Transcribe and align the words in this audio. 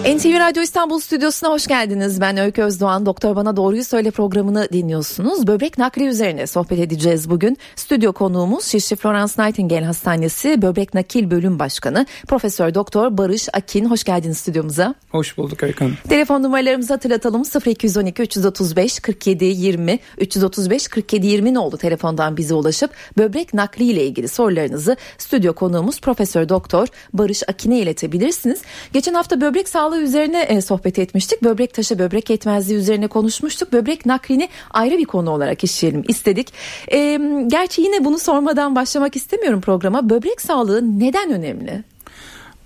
NTV 0.00 0.40
Radyo 0.40 0.62
İstanbul 0.62 1.00
Stüdyosu'na 1.00 1.50
hoş 1.50 1.66
geldiniz. 1.66 2.20
Ben 2.20 2.36
Öykü 2.36 2.62
Özdoğan. 2.62 3.06
Doktor 3.06 3.36
Bana 3.36 3.56
Doğruyu 3.56 3.84
Söyle 3.84 4.10
programını 4.10 4.68
dinliyorsunuz. 4.72 5.46
Böbrek 5.46 5.78
nakli 5.78 6.06
üzerine 6.06 6.46
sohbet 6.46 6.78
edeceğiz 6.78 7.30
bugün. 7.30 7.58
Stüdyo 7.76 8.12
konuğumuz 8.12 8.64
Şişli 8.64 8.96
Florence 8.96 9.32
Nightingale 9.38 9.84
Hastanesi 9.84 10.62
Böbrek 10.62 10.94
Nakil 10.94 11.30
Bölüm 11.30 11.58
Başkanı 11.58 12.06
Profesör 12.28 12.74
Doktor 12.74 13.18
Barış 13.18 13.48
Akin. 13.52 13.84
Hoş 13.84 14.04
geldiniz 14.04 14.38
stüdyomuza. 14.38 14.94
Hoş 15.10 15.38
bulduk 15.38 15.62
Öykü 15.62 15.84
Hanım. 15.84 15.96
Telefon 16.08 16.42
numaralarımızı 16.42 16.92
hatırlatalım. 16.92 17.42
0212 17.66 18.22
335 18.22 19.00
47 19.00 19.44
20 19.44 19.98
335 20.18 20.88
47 20.88 21.26
20 21.26 21.58
oldu 21.58 21.76
telefondan 21.76 22.36
bize 22.36 22.54
ulaşıp 22.54 22.90
böbrek 23.18 23.54
nakli 23.54 23.84
ile 23.84 24.04
ilgili 24.06 24.28
sorularınızı 24.28 24.96
stüdyo 25.18 25.52
konuğumuz 25.52 26.00
Profesör 26.00 26.48
Doktor 26.48 26.86
Barış 27.12 27.42
Akin'e 27.48 27.78
iletebilirsiniz. 27.78 28.62
Geçen 28.92 29.14
hafta 29.14 29.40
böbrek 29.40 29.68
sağlığı 29.68 29.99
üzerine 30.00 30.42
e, 30.42 30.60
sohbet 30.60 30.98
etmiştik. 30.98 31.42
Böbrek 31.42 31.74
taşı, 31.74 31.98
böbrek 31.98 32.30
yetmezliği 32.30 32.78
üzerine 32.78 33.06
konuşmuştuk. 33.06 33.72
Böbrek 33.72 34.06
naklini 34.06 34.48
ayrı 34.70 34.98
bir 34.98 35.04
konu 35.04 35.30
olarak 35.30 35.64
işleyelim 35.64 36.04
istedik. 36.08 36.52
E, 36.92 37.20
gerçi 37.46 37.82
yine 37.82 38.04
bunu 38.04 38.18
sormadan 38.18 38.74
başlamak 38.74 39.16
istemiyorum 39.16 39.60
programa. 39.60 40.10
Böbrek 40.10 40.40
sağlığı 40.40 40.98
neden 41.00 41.30
önemli? 41.30 41.84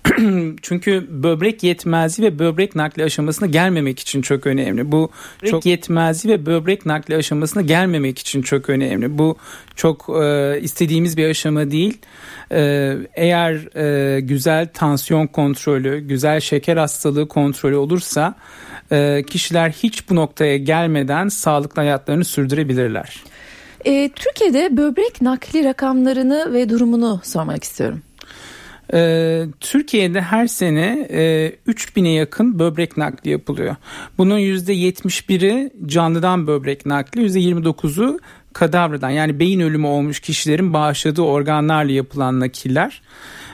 Çünkü 0.61 1.07
böbrek 1.09 1.63
yetmezliği 1.63 2.31
ve 2.31 2.39
böbrek 2.39 2.75
nakli 2.75 3.03
aşamasına 3.03 3.47
gelmemek 3.47 3.99
için 3.99 4.21
çok 4.21 4.47
önemli. 4.47 4.91
Bu 4.91 5.09
çok 5.45 5.65
yetmezliği 5.65 6.33
ve 6.33 6.45
böbrek 6.45 6.85
nakli 6.85 7.15
aşamasına 7.15 7.63
gelmemek 7.63 8.19
için 8.19 8.41
çok 8.41 8.69
önemli. 8.69 9.17
Bu 9.17 9.37
çok 9.75 10.09
e, 10.23 10.59
istediğimiz 10.61 11.17
bir 11.17 11.29
aşama 11.29 11.71
değil. 11.71 11.97
E, 12.51 12.93
eğer 13.13 13.75
e, 13.75 14.19
güzel 14.19 14.67
tansiyon 14.73 15.27
kontrolü, 15.27 15.99
güzel 15.99 16.39
şeker 16.39 16.77
hastalığı 16.77 17.27
kontrolü 17.27 17.75
olursa 17.75 18.35
e, 18.91 19.23
kişiler 19.23 19.69
hiç 19.69 20.09
bu 20.09 20.15
noktaya 20.15 20.57
gelmeden 20.57 21.27
sağlıklı 21.27 21.81
hayatlarını 21.81 22.25
sürdürebilirler. 22.25 23.23
E, 23.85 24.09
Türkiye'de 24.09 24.77
böbrek 24.77 25.21
nakli 25.21 25.63
rakamlarını 25.63 26.53
ve 26.53 26.69
durumunu 26.69 27.21
sormak 27.23 27.63
istiyorum. 27.63 28.01
Ee, 28.93 29.45
Türkiye'de 29.59 30.21
her 30.21 30.47
sene 30.47 31.07
e, 31.11 31.51
3000'e 31.67 32.11
yakın 32.11 32.59
böbrek 32.59 32.97
nakli 32.97 33.29
yapılıyor. 33.29 33.75
Bunun 34.17 34.39
%71'i 34.39 35.71
canlıdan 35.85 36.47
böbrek 36.47 36.85
nakli, 36.85 37.21
%29'u 37.21 38.19
kadavradan 38.53 39.09
yani 39.09 39.39
beyin 39.39 39.59
ölümü 39.59 39.87
olmuş 39.87 40.19
kişilerin 40.19 40.73
bağışladığı 40.73 41.21
organlarla 41.21 41.91
yapılan 41.91 42.39
nakiller. 42.39 43.01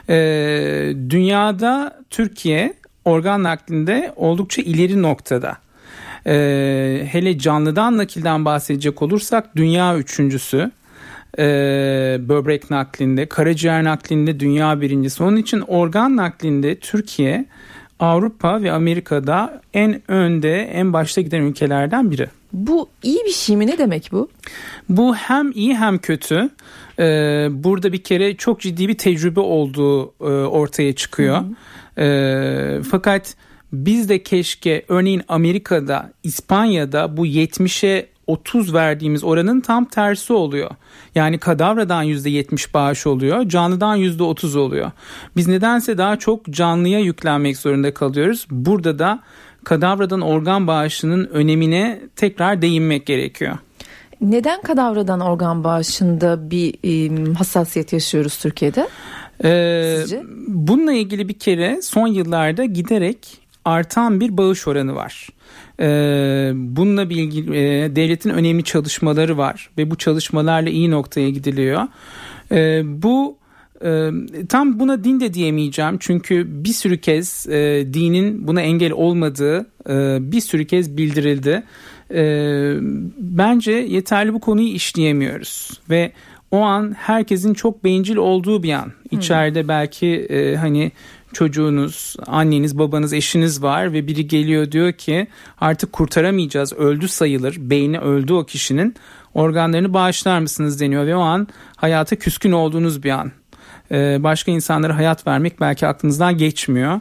Ee, 0.09 0.93
dünyada 1.09 1.99
Türkiye 2.09 2.73
organ 3.05 3.43
naklinde 3.43 4.13
oldukça 4.15 4.61
ileri 4.61 5.01
noktada. 5.01 5.57
Ee, 6.27 7.07
hele 7.11 7.39
canlıdan 7.39 7.97
nakilden 7.97 8.45
bahsedecek 8.45 9.01
olursak 9.01 9.55
dünya 9.55 9.97
üçüncüsü 9.97 10.71
e, 11.39 11.43
böbrek 12.19 12.69
naklinde, 12.69 13.25
karaciğer 13.25 13.83
naklinde 13.83 14.39
dünya 14.39 14.81
birincisi. 14.81 15.23
Onun 15.23 15.37
için 15.37 15.63
organ 15.67 16.15
naklinde 16.15 16.75
Türkiye 16.75 17.45
Avrupa 17.99 18.61
ve 18.61 18.71
Amerika'da 18.71 19.61
en 19.73 20.01
önde, 20.07 20.61
en 20.61 20.93
başta 20.93 21.21
giden 21.21 21.41
ülkelerden 21.41 22.11
biri. 22.11 22.27
Bu 22.53 22.89
iyi 23.03 23.19
bir 23.25 23.31
şey 23.31 23.57
mi? 23.57 23.67
Ne 23.67 23.77
demek 23.77 24.09
bu? 24.11 24.29
Bu 24.89 25.15
hem 25.15 25.51
iyi 25.51 25.77
hem 25.77 25.97
kötü. 25.97 26.49
Ee, 26.99 27.47
burada 27.51 27.93
bir 27.93 28.03
kere 28.03 28.35
çok 28.35 28.59
ciddi 28.59 28.87
bir 28.87 28.97
tecrübe 28.97 29.39
olduğu 29.39 30.13
e, 30.21 30.23
ortaya 30.45 30.95
çıkıyor. 30.95 31.41
Ee, 31.97 32.83
fakat 32.91 33.35
biz 33.73 34.09
de 34.09 34.23
keşke 34.23 34.85
örneğin 34.87 35.21
Amerika'da, 35.27 36.11
İspanya'da 36.23 37.17
bu 37.17 37.27
70'e 37.27 38.10
30 38.31 38.73
verdiğimiz 38.73 39.23
oranın 39.23 39.61
tam 39.61 39.85
tersi 39.85 40.33
oluyor. 40.33 40.69
Yani 41.15 41.37
kadavradan 41.37 42.05
%70 42.05 42.73
bağış 42.73 43.07
oluyor, 43.07 43.49
canlıdan 43.49 43.97
%30 43.97 44.57
oluyor. 44.57 44.91
Biz 45.35 45.47
nedense 45.47 45.97
daha 45.97 46.19
çok 46.19 46.45
canlıya 46.45 46.99
yüklenmek 46.99 47.57
zorunda 47.57 47.93
kalıyoruz. 47.93 48.47
Burada 48.51 48.99
da 48.99 49.19
kadavradan 49.63 50.21
organ 50.21 50.67
bağışının 50.67 51.29
önemine 51.33 52.01
tekrar 52.15 52.61
değinmek 52.61 53.05
gerekiyor. 53.05 53.57
Neden 54.21 54.61
kadavradan 54.61 55.19
organ 55.19 55.63
bağışında 55.63 56.51
bir 56.51 56.73
e, 56.83 57.33
hassasiyet 57.33 57.93
yaşıyoruz 57.93 58.37
Türkiye'de? 58.37 58.87
Ee, 59.43 60.03
bununla 60.47 60.93
ilgili 60.93 61.27
bir 61.27 61.39
kere 61.39 61.81
son 61.81 62.07
yıllarda 62.07 62.65
giderek 62.65 63.40
artan 63.65 64.19
bir 64.19 64.37
bağış 64.37 64.67
oranı 64.67 64.95
var. 64.95 65.29
Ee, 65.79 66.51
bununla 66.55 67.03
ilgili 67.03 67.57
e, 67.57 67.95
devletin 67.95 68.29
önemli 68.29 68.63
çalışmaları 68.63 69.37
var 69.37 69.69
ve 69.77 69.91
bu 69.91 69.95
çalışmalarla 69.95 70.69
iyi 70.69 70.91
noktaya 70.91 71.29
gidiliyor. 71.29 71.81
Ee, 72.51 72.81
bu 72.85 73.37
e, 73.85 74.09
tam 74.49 74.79
buna 74.79 75.03
din 75.03 75.19
de 75.19 75.33
diyemeyeceğim 75.33 75.97
çünkü 75.99 76.45
bir 76.47 76.73
sürü 76.73 76.97
kez 76.97 77.47
e, 77.49 77.87
dinin 77.93 78.47
buna 78.47 78.61
engel 78.61 78.91
olmadığı 78.91 79.71
bir 80.31 80.41
sürü 80.41 80.65
kez 80.65 80.97
bildirildi. 80.97 81.63
bence 83.17 83.71
yeterli 83.71 84.33
bu 84.33 84.39
konuyu 84.39 84.67
işleyemiyoruz 84.67 85.79
ve 85.89 86.11
o 86.51 86.59
an 86.59 86.95
herkesin 86.97 87.53
çok 87.53 87.83
bencil 87.83 88.15
olduğu 88.15 88.63
bir 88.63 88.73
an. 88.73 88.91
İçeride 89.11 89.67
belki 89.67 90.27
hani 90.59 90.91
çocuğunuz, 91.33 92.15
anneniz, 92.27 92.77
babanız, 92.77 93.13
eşiniz 93.13 93.63
var 93.63 93.93
ve 93.93 94.07
biri 94.07 94.27
geliyor 94.27 94.71
diyor 94.71 94.91
ki 94.91 95.27
artık 95.61 95.93
kurtaramayacağız, 95.93 96.73
öldü 96.73 97.07
sayılır, 97.07 97.55
beyni 97.59 97.99
öldü 97.99 98.33
o 98.33 98.45
kişinin, 98.45 98.95
organlarını 99.33 99.93
bağışlar 99.93 100.39
mısınız 100.39 100.81
deniyor 100.81 101.05
ve 101.05 101.15
o 101.15 101.19
an 101.19 101.47
hayata 101.75 102.15
küskün 102.15 102.51
olduğunuz 102.51 103.03
bir 103.03 103.09
an. 103.09 103.31
Ee, 103.91 104.23
başka 104.23 104.51
insanlara 104.51 104.97
hayat 104.97 105.27
vermek 105.27 105.61
belki 105.61 105.87
aklınızdan 105.87 106.37
geçmiyor. 106.37 106.99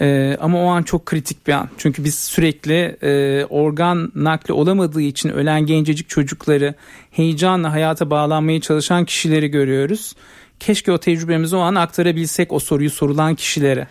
Ee, 0.00 0.36
ama 0.40 0.64
o 0.64 0.66
an 0.66 0.82
çok 0.82 1.06
kritik 1.06 1.46
bir 1.46 1.52
an. 1.52 1.68
Çünkü 1.78 2.04
biz 2.04 2.14
sürekli 2.14 2.96
e, 3.02 3.44
organ 3.44 4.12
nakli 4.14 4.52
olamadığı 4.52 5.00
için 5.00 5.28
ölen 5.28 5.66
gencecik 5.66 6.08
çocukları 6.08 6.74
heyecanla 7.10 7.72
hayata 7.72 8.10
bağlanmaya 8.10 8.60
çalışan 8.60 9.04
kişileri 9.04 9.48
görüyoruz 9.48 10.14
keşke 10.60 10.92
o 10.92 10.98
tecrübemizi 10.98 11.56
o 11.56 11.60
an 11.60 11.74
aktarabilsek 11.74 12.52
o 12.52 12.58
soruyu 12.58 12.90
sorulan 12.90 13.34
kişilere. 13.34 13.86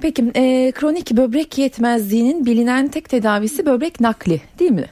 Peki 0.00 0.32
e, 0.36 0.72
kronik 0.72 1.10
böbrek 1.10 1.58
yetmezliğinin 1.58 2.46
bilinen 2.46 2.88
tek 2.88 3.08
tedavisi 3.08 3.66
böbrek 3.66 4.00
nakli 4.00 4.40
değil 4.58 4.70
mi? 4.70 4.86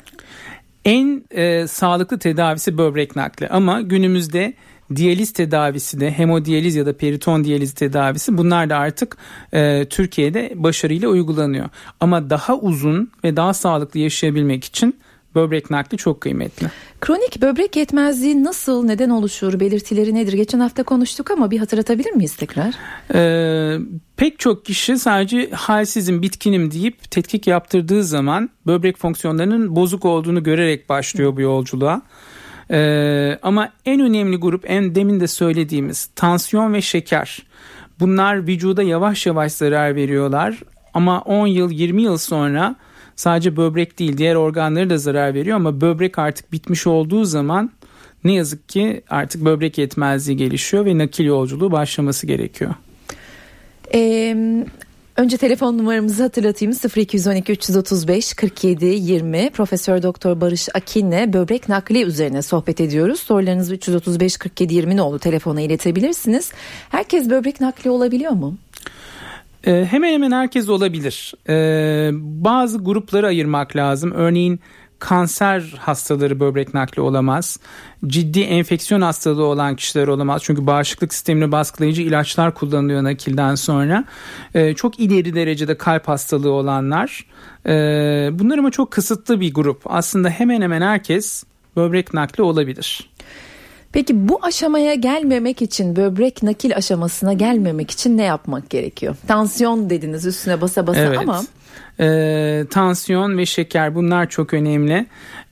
En 0.84 1.24
e, 1.30 1.66
sağlıklı 1.66 2.18
tedavisi 2.18 2.78
böbrek 2.78 3.16
nakli 3.16 3.48
ama 3.48 3.80
günümüzde 3.80 4.54
diyaliz 4.96 5.32
tedavisi 5.32 6.00
de 6.00 6.10
hemodiyaliz 6.10 6.76
ya 6.76 6.86
da 6.86 6.96
periton 6.96 7.44
diyaliz 7.44 7.72
tedavisi 7.72 8.38
bunlar 8.38 8.70
da 8.70 8.76
artık 8.76 9.16
e, 9.52 9.86
Türkiye'de 9.90 10.52
başarıyla 10.54 11.08
uygulanıyor. 11.08 11.68
Ama 12.00 12.30
daha 12.30 12.56
uzun 12.56 13.10
ve 13.24 13.36
daha 13.36 13.54
sağlıklı 13.54 14.00
yaşayabilmek 14.00 14.64
için 14.64 15.00
böbrek 15.36 15.70
nakli 15.70 15.98
çok 15.98 16.20
kıymetli. 16.20 16.66
Kronik 17.00 17.42
böbrek 17.42 17.76
yetmezliği 17.76 18.44
nasıl, 18.44 18.84
neden 18.84 19.10
oluşur, 19.10 19.60
belirtileri 19.60 20.14
nedir? 20.14 20.32
Geçen 20.32 20.60
hafta 20.60 20.82
konuştuk 20.82 21.30
ama 21.30 21.50
bir 21.50 21.58
hatırlatabilir 21.58 22.12
miyiz 22.12 22.36
tekrar? 22.36 22.74
Ee, 23.14 23.78
pek 24.16 24.38
çok 24.38 24.64
kişi 24.64 24.98
sadece 24.98 25.50
halsizim, 25.50 26.22
bitkinim 26.22 26.70
deyip 26.70 27.10
tetkik 27.10 27.47
yaptırdığı 27.47 28.04
zaman 28.04 28.50
böbrek 28.66 28.98
fonksiyonlarının 28.98 29.76
bozuk 29.76 30.04
olduğunu 30.04 30.42
görerek 30.42 30.88
başlıyor 30.88 31.36
bu 31.36 31.41
yolculuğa. 31.41 32.03
Ee, 32.71 33.38
ama 33.42 33.72
en 33.84 34.00
önemli 34.00 34.36
grup 34.36 34.71
en 34.71 34.94
demin 34.94 35.21
de 35.21 35.27
söylediğimiz 35.27 36.06
tansiyon 36.06 36.72
ve 36.72 36.83
şeker. 36.83 37.47
Bunlar 38.00 38.47
vücuda 38.47 38.83
yavaş 38.83 39.27
yavaş 39.27 39.53
zarar 39.53 39.97
veriyorlar 39.97 40.59
ama 40.94 41.21
10 41.21 41.47
yıl 41.47 41.71
20 41.71 42.03
yıl 42.03 42.16
sonra 42.16 42.77
sadece 43.16 43.57
böbrek 43.57 43.98
değil 43.98 44.18
diğer 44.18 44.34
organları 44.34 44.91
da 44.91 44.98
zarar 44.98 45.34
veriyor 45.34 45.57
ama 45.57 45.80
böbrek 45.80 46.18
artık 46.18 46.53
bitmiş 46.53 46.86
olduğu 46.86 47.24
zaman 47.24 47.71
ne 48.24 48.33
yazık 48.33 48.68
ki 48.68 49.03
artık 49.10 49.45
böbrek 49.45 49.78
yetmezliği 49.78 50.36
gelişiyor 50.36 50.84
ve 50.84 50.98
nakil 50.98 51.24
yolculuğu 51.24 51.72
başlaması 51.72 52.27
gerekiyor. 52.27 52.74
Ee, 53.95 54.36
önce 55.16 55.36
telefon 55.36 55.78
numaramızı 55.78 56.22
hatırlatayım 56.22 56.74
0212 56.97 57.53
335 57.53 58.34
47 58.34 58.84
20 58.86 59.51
Profesör 59.51 60.03
Doktor 60.03 60.41
Barış 60.41 60.69
Akin'le 60.74 61.33
böbrek 61.33 61.69
nakli 61.69 62.03
üzerine 62.03 62.42
sohbet 62.42 62.80
ediyoruz. 62.80 63.21
Sorularınızı 63.21 63.74
335 63.74 64.36
47 64.36 64.74
20 64.74 65.03
oldu 65.03 65.19
telefona 65.19 65.60
iletebilirsiniz. 65.60 66.53
Herkes 66.89 67.30
böbrek 67.30 67.60
nakli 67.60 67.91
olabiliyor 67.91 68.33
mu? 68.33 68.57
Ee, 69.66 69.86
hemen 69.91 70.13
hemen 70.13 70.30
herkes 70.30 70.68
olabilir. 70.68 71.34
Ee, 71.48 72.10
bazı 72.22 72.78
grupları 72.78 73.27
ayırmak 73.27 73.77
lazım. 73.77 74.13
Örneğin 74.13 74.60
kanser 74.98 75.74
hastaları 75.78 76.41
böbrek 76.41 76.74
nakli 76.74 77.03
olamaz. 77.03 77.59
Ciddi 78.07 78.41
enfeksiyon 78.41 79.01
hastalığı 79.01 79.45
olan 79.45 79.77
kişiler 79.77 80.09
olamaz. 80.09 80.42
Çünkü 80.45 80.66
bağışıklık 80.66 81.15
sistemini 81.15 81.53
baskılayıcı 81.53 82.03
ilaçlar 82.03 82.54
kullanılıyor 82.54 83.04
nakilden 83.04 83.54
sonra. 83.54 84.04
E, 84.54 84.74
çok 84.74 85.01
ileri 85.01 85.34
derecede 85.34 85.78
kalp 85.78 86.09
hastalığı 86.09 86.51
olanlar. 86.53 87.27
Bunlar 88.39 88.59
ama 88.59 88.71
çok 88.71 88.91
kısıtlı 88.91 89.41
bir 89.41 89.54
grup. 89.54 89.83
Aslında 89.84 90.30
hemen 90.30 90.62
hemen 90.62 90.83
herkes 90.83 91.45
böbrek 91.77 92.15
nakli 92.15 92.42
olabilir. 92.42 93.10
Peki 93.97 94.28
bu 94.28 94.39
aşamaya 94.43 94.95
gelmemek 94.95 95.63
için 95.63 95.97
böbrek 95.97 96.43
nakil 96.43 96.77
aşamasına 96.77 97.33
gelmemek 97.33 97.91
için 97.91 98.19
ne 98.19 98.22
yapmak 98.22 98.71
gerekiyor? 98.71 99.16
Tansiyon 99.28 99.91
dediniz 99.91 100.27
üstüne 100.27 100.60
basa 100.60 100.87
basa 100.87 101.01
evet. 101.01 101.19
ama 101.19 101.43
e, 102.01 102.65
tansiyon 102.71 103.39
ve 103.39 103.47
şeker 103.47 103.95
bunlar 103.95 104.28
çok 104.28 104.54
önemli. 104.54 105.07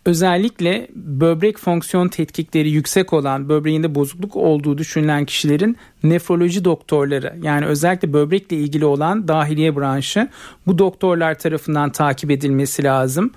Özellikle 0.06 0.88
böbrek 0.94 1.58
fonksiyon 1.58 2.08
tetkikleri 2.08 2.70
yüksek 2.70 3.12
olan 3.12 3.48
böbreğinde 3.48 3.94
bozukluk 3.94 4.36
olduğu 4.36 4.78
düşünülen 4.78 5.24
kişilerin 5.24 5.76
nefroloji 6.02 6.64
doktorları 6.64 7.34
yani 7.42 7.66
özellikle 7.66 8.12
böbrekle 8.12 8.56
ilgili 8.56 8.84
olan 8.84 9.28
dahiliye 9.28 9.76
branşı 9.76 10.28
bu 10.66 10.78
doktorlar 10.78 11.38
tarafından 11.38 11.90
takip 11.90 12.30
edilmesi 12.30 12.84
lazım. 12.84 13.30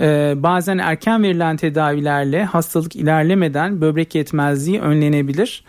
Ee, 0.00 0.34
bazen 0.36 0.78
erken 0.78 1.22
verilen 1.22 1.56
tedavilerle 1.56 2.44
hastalık 2.44 2.96
ilerlemeden 2.96 3.80
böbrek 3.80 4.14
yetmezliği 4.14 4.80
önlenebilir. 4.80 5.64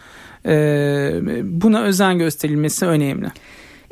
Ee, 0.46 1.19
buna 1.44 1.81
özen 1.81 2.18
gösterilmesi 2.18 2.86
önemli. 2.86 3.28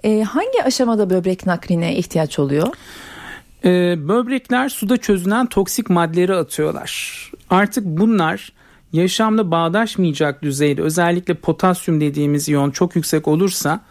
E, 0.03 0.21
hangi 0.21 0.63
aşamada 0.63 1.09
böbrek 1.09 1.45
nakline 1.45 1.95
ihtiyaç 1.95 2.39
oluyor? 2.39 2.67
E, 3.65 3.95
böbrekler 4.07 4.69
suda 4.69 4.97
çözünen 4.97 5.45
toksik 5.45 5.89
maddeleri 5.89 6.35
atıyorlar. 6.35 7.31
Artık 7.49 7.85
bunlar 7.85 8.53
yaşamla 8.93 9.51
bağdaşmayacak 9.51 10.43
düzeyde 10.43 10.81
özellikle 10.81 11.33
potasyum 11.33 12.01
dediğimiz 12.01 12.49
iyon 12.49 12.71
çok 12.71 12.95
yüksek 12.95 13.27
olursa 13.27 13.81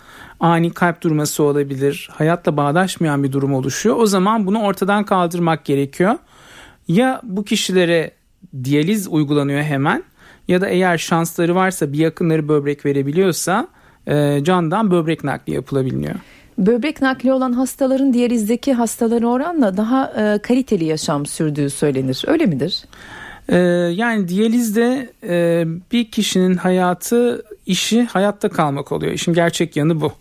ani 0.41 0.71
kalp 0.71 1.03
durması 1.03 1.43
olabilir. 1.43 2.09
Hayatla 2.13 2.57
bağdaşmayan 2.57 3.23
bir 3.23 3.33
durum 3.33 3.55
oluşuyor. 3.55 3.97
O 3.97 4.07
zaman 4.07 4.47
bunu 4.47 4.63
ortadan 4.63 5.05
kaldırmak 5.05 5.65
gerekiyor. 5.65 6.15
Ya 6.89 7.21
bu 7.23 7.45
kişilere 7.45 8.11
diyaliz 8.65 9.09
uygulanıyor 9.09 9.63
hemen 9.63 10.05
ya 10.49 10.61
da 10.61 10.69
eğer 10.69 10.99
şansları 10.99 11.55
varsa 11.55 11.93
bir 11.93 11.99
yakınları 11.99 12.49
böbrek 12.49 12.87
verebiliyorsa 12.87 13.69
e, 14.07 14.45
candan 14.45 14.91
böbrek 14.91 15.25
nakli 15.25 15.53
yapılabiliyor. 15.53 16.15
Böbrek 16.59 17.03
nakli 17.03 17.33
olan 17.33 17.53
hastaların 17.53 18.13
diyalizdeki 18.13 18.73
hastalara 18.73 19.27
oranla 19.27 19.77
daha 19.77 20.13
e, 20.17 20.39
kaliteli 20.39 20.85
yaşam 20.85 21.27
sürdüğü 21.27 21.71
söylenir. 21.71 22.25
Öyle 22.27 22.47
midir? 22.47 22.85
Ee, 23.49 23.57
yani 23.95 24.29
diyalizde 24.29 25.11
e, 25.23 25.65
bir 25.93 26.11
kişinin 26.11 26.55
hayatı 26.57 27.43
işi 27.67 28.05
hayatta 28.05 28.49
kalmak 28.49 28.93
oluyor. 28.93 29.13
İşin 29.13 29.33
gerçek 29.33 29.77
yanı 29.77 30.01
bu. 30.01 30.13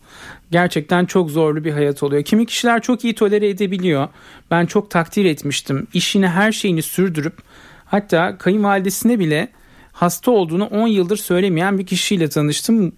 Gerçekten 0.52 1.06
çok 1.06 1.30
zorlu 1.30 1.64
bir 1.64 1.72
hayat 1.72 2.04
oluyor. 2.04 2.24
Kimi 2.24 2.46
kişiler 2.46 2.82
çok 2.82 3.04
iyi 3.04 3.16
tolere 3.16 3.50
edebiliyor. 3.50 4.08
Ben 4.52 4.66
çok 4.66 4.92
takdir 4.92 5.26
etmiştim. 5.26 5.88
İşini 5.94 6.28
her 6.28 6.52
şeyini 6.52 6.82
sürdürüp 6.82 7.34
hatta 7.86 8.38
kayınvalidesine 8.38 9.20
bile 9.20 9.48
hasta 9.92 10.32
olduğunu 10.32 10.66
10 10.66 10.88
yıldır 10.88 11.18
söylemeyen 11.18 11.78
bir 11.78 11.86
kişiyle 11.86 12.30
tanıştım 12.30 12.94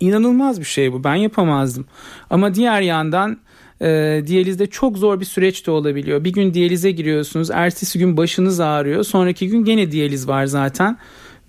inanılmaz 0.00 0.60
bir 0.60 0.64
şey 0.64 0.92
bu. 0.92 1.04
Ben 1.04 1.14
yapamazdım. 1.14 1.86
Ama 2.30 2.54
diğer 2.54 2.80
yandan 2.80 3.38
e, 3.82 4.22
diyalizde 4.26 4.66
çok 4.66 4.98
zor 4.98 5.20
bir 5.20 5.24
süreç 5.24 5.66
de 5.66 5.70
olabiliyor. 5.70 6.24
Bir 6.24 6.32
gün 6.32 6.54
diyalize 6.54 6.90
giriyorsunuz. 6.90 7.50
Ertesi 7.50 7.98
gün 7.98 8.16
başınız 8.16 8.60
ağrıyor. 8.60 9.04
Sonraki 9.04 9.48
gün 9.48 9.64
gene 9.64 9.92
diyaliz 9.92 10.28
var 10.28 10.46
zaten. 10.46 10.98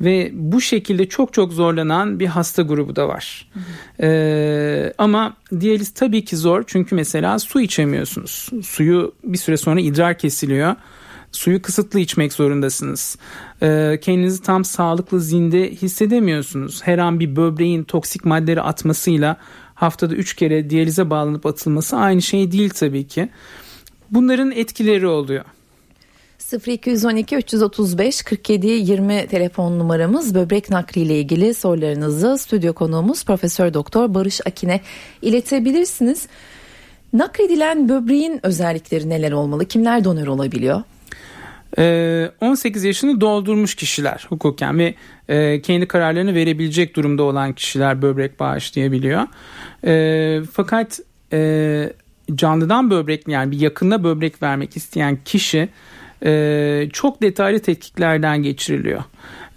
Ve 0.02 0.32
bu 0.34 0.62
şekilde 0.62 1.10
çok 1.10 1.34
çok 1.34 1.54
zorlanan 1.54 2.20
bir 2.20 2.28
hasta 2.28 2.62
grubu 2.62 2.96
da 2.96 3.08
var. 3.08 3.52
Ee, 4.02 4.94
ama 4.98 5.38
diyaliz 5.60 5.90
tabii 5.90 6.26
ki 6.26 6.38
zor. 6.38 6.64
Çünkü 6.68 6.96
mesela 6.96 7.40
su 7.40 7.62
içemiyorsunuz. 7.62 8.50
Suyu 8.64 9.14
bir 9.24 9.38
süre 9.38 9.58
sonra 9.58 9.80
idrar 9.80 10.18
kesiliyor 10.18 10.76
suyu 11.32 11.62
kısıtlı 11.62 12.00
içmek 12.00 12.34
zorundasınız. 12.34 13.18
Ee, 13.62 14.00
kendinizi 14.02 14.42
tam 14.42 14.66
sağlıklı 14.66 15.22
zinde 15.22 15.72
hissedemiyorsunuz. 15.72 16.82
Her 16.84 16.98
an 16.98 17.20
bir 17.20 17.36
böbreğin 17.36 17.84
toksik 17.84 18.26
maddeleri 18.26 18.62
atmasıyla 18.62 19.38
haftada 19.76 20.16
3 20.16 20.36
kere 20.36 20.70
diyalize 20.70 21.10
bağlanıp 21.10 21.46
atılması 21.46 21.98
aynı 21.98 22.22
şey 22.22 22.52
değil 22.52 22.70
tabii 22.70 23.08
ki. 23.08 23.30
Bunların 24.12 24.52
etkileri 24.52 25.08
oluyor. 25.08 25.46
0212 26.68 27.36
335 27.36 28.22
47 28.24 28.68
20 28.68 29.28
telefon 29.28 29.80
numaramız 29.80 30.36
böbrek 30.36 30.70
nakli 30.70 31.02
ile 31.02 31.20
ilgili 31.20 31.54
sorularınızı 31.54 32.38
stüdyo 32.38 32.74
konuğumuz 32.74 33.26
Profesör 33.26 33.74
Doktor 33.74 34.14
Barış 34.14 34.42
Akine 34.48 34.82
iletebilirsiniz. 35.22 36.28
Nakledilen 37.14 37.90
böbreğin 37.90 38.40
özellikleri 38.44 39.10
neler 39.10 39.32
olmalı? 39.32 39.66
Kimler 39.66 40.04
donör 40.04 40.28
olabiliyor? 40.28 40.84
18 41.78 42.84
ee, 42.84 42.88
yaşını 42.88 43.22
doldurmuş 43.22 43.76
kişiler 43.76 44.26
hukuken 44.30 44.80
ve 44.80 44.94
e, 45.28 45.62
kendi 45.62 45.88
kararlarını 45.88 46.36
verebilecek 46.36 46.96
durumda 46.96 47.24
olan 47.24 47.54
kişiler 47.54 48.02
böbrek 48.02 48.40
bağışlayabiliyor. 48.40 49.24
Ee, 49.86 50.42
fakat 50.54 51.00
e, 51.34 51.94
canlıdan 52.36 52.92
böbrek 52.92 53.28
yani 53.28 53.52
bir 53.52 53.60
yakında 53.60 54.04
böbrek 54.04 54.42
vermek 54.44 54.78
isteyen 54.78 55.18
kişi 55.26 55.70
e, 56.26 56.90
çok 56.94 57.22
detaylı 57.22 57.60
tetkiklerden 57.60 58.44
geçiriliyor. 58.44 59.04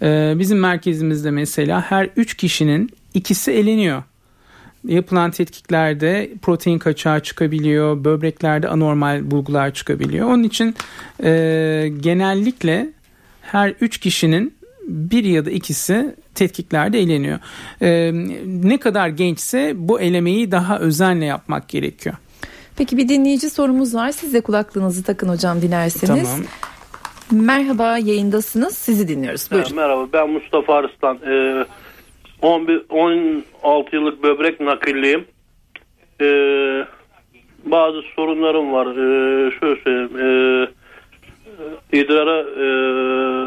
Ee, 0.01 0.33
bizim 0.39 0.59
merkezimizde 0.59 1.31
mesela 1.31 1.81
her 1.81 2.09
3 2.15 2.37
kişinin 2.37 2.89
ikisi 3.13 3.51
eleniyor 3.51 4.03
yapılan 4.85 5.31
tetkiklerde 5.31 6.29
protein 6.41 6.79
kaçağı 6.79 7.19
çıkabiliyor, 7.19 8.03
böbreklerde 8.03 8.67
anormal 8.67 9.31
bulgular 9.31 9.73
çıkabiliyor. 9.73 10.27
Onun 10.27 10.43
için 10.43 10.75
e, 11.23 11.91
genellikle 11.99 12.89
her 13.41 13.73
üç 13.81 13.97
kişinin 13.97 14.53
bir 14.87 15.23
ya 15.23 15.45
da 15.45 15.51
ikisi 15.51 16.15
tetkiklerde 16.35 16.99
eğleniyor. 16.99 17.39
E, 17.81 18.11
ne 18.45 18.79
kadar 18.79 19.07
gençse 19.07 19.73
bu 19.75 20.01
elemeyi 20.01 20.51
daha 20.51 20.79
özenle 20.79 21.25
yapmak 21.25 21.69
gerekiyor. 21.69 22.15
Peki 22.75 22.97
bir 22.97 23.09
dinleyici 23.09 23.49
sorumuz 23.49 23.95
var. 23.95 24.11
Siz 24.11 24.33
de 24.33 24.41
kulaklığınızı 24.41 25.03
takın 25.03 25.29
hocam 25.29 25.61
dilerseniz. 25.61 26.29
Tamam. 26.29 26.45
Merhaba 27.31 27.97
yayındasınız. 27.97 28.77
Sizi 28.77 29.07
dinliyoruz. 29.07 29.51
Buyurun. 29.51 29.75
Merhaba 29.75 30.07
ben 30.13 30.29
Mustafa 30.29 30.73
Arslan. 30.73 31.19
Ee, 31.27 31.65
11, 32.43 32.81
16 32.89 33.95
yıllık 33.95 34.23
böbrek 34.23 34.59
nakilliyim. 34.59 35.25
Ee, 36.21 36.85
bazı 37.65 38.01
sorunlarım 38.15 38.73
var. 38.73 38.87
Ee, 38.87 39.51
şöyle 39.59 39.81
söyleyeyim. 39.81 40.17
Ee, 40.19 40.67
idrara 41.91 42.39
e, 42.39 42.67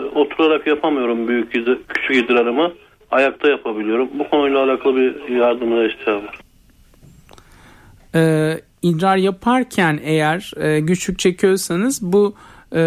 oturarak 0.04 0.66
yapamıyorum 0.66 1.28
büyük 1.28 1.52
küçük 1.88 2.24
idrarımı. 2.24 2.72
Ayakta 3.10 3.50
yapabiliyorum. 3.50 4.08
Bu 4.18 4.30
konuyla 4.30 4.64
alakalı 4.64 4.96
bir 4.96 5.28
yardımına 5.28 5.84
ihtiyacım 5.84 6.26
var. 6.26 6.38
Ee, 8.14 8.60
idrar 8.82 9.16
yaparken 9.16 10.00
eğer 10.04 10.52
e, 10.56 10.80
güçlük 10.80 11.18
çekiyorsanız 11.18 12.12
bu 12.12 12.34
e, 12.74 12.80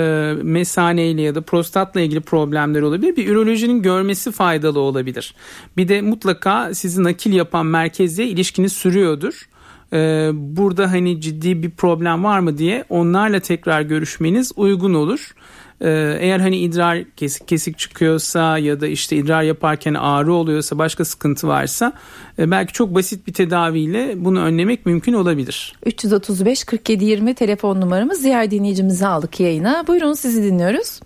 mesaneyle 0.44 1.22
ya 1.22 1.36
da 1.36 1.42
prostatla 1.42 2.02
ilgili 2.02 2.20
problemler 2.20 2.82
olabilir. 2.82 3.16
Bir 3.16 3.28
ürolojinin 3.28 3.82
görmesi 3.82 4.32
faydalı 4.32 4.80
olabilir. 4.80 5.34
Bir 5.78 5.88
de 5.88 6.02
mutlaka 6.02 6.74
sizi 6.74 7.04
nakil 7.04 7.34
yapan 7.34 7.66
merkezle 7.66 8.28
ilişkiniz 8.28 8.74
sürüyordur. 8.74 9.50
E, 9.94 10.30
burada 10.34 10.92
hani 10.92 11.22
ciddi 11.22 11.64
bir 11.64 11.72
problem 11.72 12.24
var 12.24 12.40
mı 12.40 12.58
diye 12.58 12.86
onlarla 12.90 13.40
tekrar 13.40 13.82
görüşmeniz 13.82 14.52
uygun 14.56 14.94
olur. 14.94 15.34
Ee, 15.82 16.18
eğer 16.20 16.40
hani 16.40 16.58
idrar 16.58 16.98
kesik 17.18 17.48
kesik 17.48 17.78
çıkıyorsa 17.78 18.58
ya 18.58 18.82
da 18.82 18.88
işte 18.88 19.16
idrar 19.16 19.44
yaparken 19.44 19.94
ağrı 19.94 20.34
oluyorsa 20.34 20.78
başka 20.78 21.06
sıkıntı 21.06 21.48
varsa 21.48 21.94
e, 22.40 22.52
belki 22.52 22.74
çok 22.74 22.96
basit 22.96 23.28
bir 23.28 23.34
tedaviyle 23.34 24.14
bunu 24.16 24.42
önlemek 24.42 24.86
mümkün 24.86 25.14
olabilir. 25.14 25.74
335 25.86 26.64
47 26.64 27.06
20 27.06 27.34
telefon 27.34 27.82
numaramız 27.82 28.24
diğer 28.24 28.52
dinleyicimizi 28.52 29.08
aldık 29.08 29.40
yayına. 29.40 29.84
Buyurun 29.88 30.14
sizi 30.14 30.44
dinliyoruz. 30.44 31.00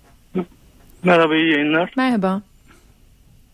Merhaba 1.04 1.36
iyi 1.36 1.52
yayınlar. 1.52 1.94
Merhaba. 1.98 2.42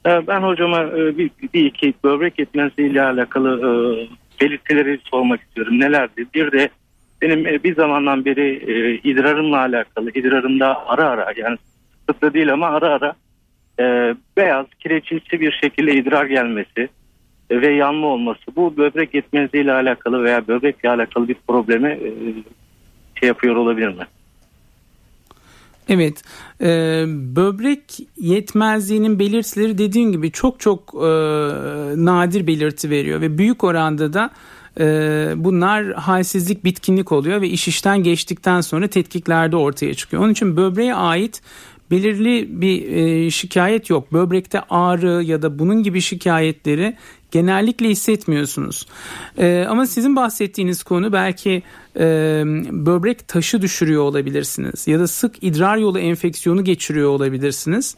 Ee, 0.05 0.27
ben 0.27 0.41
hocama 0.41 0.81
e, 0.81 1.17
bir, 1.17 1.31
bir 1.53 1.65
iki 1.65 1.93
böbrek 2.03 2.39
yetmezliği 2.39 3.01
alakalı 3.01 3.49
e, 3.49 3.71
belirtileri 4.41 4.99
sormak 5.03 5.41
istiyorum. 5.41 5.79
Nelerdi? 5.79 6.25
Bir 6.33 6.51
de 6.51 6.69
benim 7.21 7.47
e, 7.47 7.63
bir 7.63 7.75
zamandan 7.75 8.25
beri 8.25 8.63
e, 8.67 8.93
idrarımla 9.09 9.57
alakalı, 9.57 10.09
idrarımda 10.09 10.87
ara 10.87 11.09
ara 11.09 11.33
yani 11.35 11.57
sıklıkla 11.99 12.33
değil 12.33 12.53
ama 12.53 12.67
ara 12.67 12.87
ara 12.87 13.13
e, 13.79 14.15
beyaz 14.37 14.65
kireçimsi 14.79 15.41
bir 15.41 15.51
şekilde 15.51 15.93
idrar 15.93 16.25
gelmesi 16.25 16.89
e, 17.49 17.61
ve 17.61 17.73
yanma 17.73 18.07
olması 18.07 18.55
bu 18.55 18.77
böbrek 18.77 19.13
yetmezliği 19.13 19.63
ile 19.63 19.73
alakalı 19.73 20.23
veya 20.23 20.47
böbrekle 20.47 20.89
alakalı 20.89 21.27
bir 21.27 21.35
problemi 21.47 21.89
e, 21.89 22.09
şey 23.19 23.27
yapıyor 23.27 23.55
olabilir 23.55 23.87
mi? 23.87 24.03
Evet, 25.89 26.23
e, 26.61 26.67
böbrek 27.07 27.81
yetmezliğinin 28.17 29.19
belirtileri 29.19 29.77
dediğin 29.77 30.11
gibi 30.11 30.31
çok 30.31 30.59
çok 30.59 30.93
e, 30.95 31.07
nadir 32.05 32.47
belirti 32.47 32.89
veriyor 32.89 33.21
ve 33.21 33.37
büyük 33.37 33.63
oranda 33.63 34.13
da 34.13 34.29
e, 34.79 34.83
bunlar 35.35 35.93
halsizlik, 35.93 36.63
bitkinlik 36.63 37.11
oluyor 37.11 37.41
ve 37.41 37.49
iş 37.49 37.67
işten 37.67 38.03
geçtikten 38.03 38.61
sonra 38.61 38.87
tetkiklerde 38.87 39.55
ortaya 39.55 39.93
çıkıyor. 39.93 40.23
Onun 40.23 40.31
için 40.31 40.57
böbreğe 40.57 40.95
ait 40.95 41.41
belirli 41.91 42.61
bir 42.61 42.91
e, 42.91 43.29
şikayet 43.31 43.89
yok. 43.89 44.13
Böbrekte 44.13 44.61
ağrı 44.69 45.23
ya 45.23 45.41
da 45.41 45.59
bunun 45.59 45.83
gibi 45.83 46.01
şikayetleri 46.01 46.95
genellikle 47.31 47.89
hissetmiyorsunuz. 47.89 48.85
E, 49.37 49.65
ama 49.69 49.85
sizin 49.85 50.15
bahsettiğiniz 50.15 50.83
konu 50.83 51.13
belki 51.13 51.63
e, 51.95 52.03
böbrek 52.71 53.27
taşı 53.27 53.61
düşürüyor 53.61 54.03
olabilirsiniz 54.03 54.87
ya 54.87 54.99
da 54.99 55.07
sık 55.07 55.43
idrar 55.43 55.77
yolu 55.77 55.99
enfeksiyonu 55.99 56.63
geçiriyor 56.63 57.09
olabilirsiniz. 57.09 57.95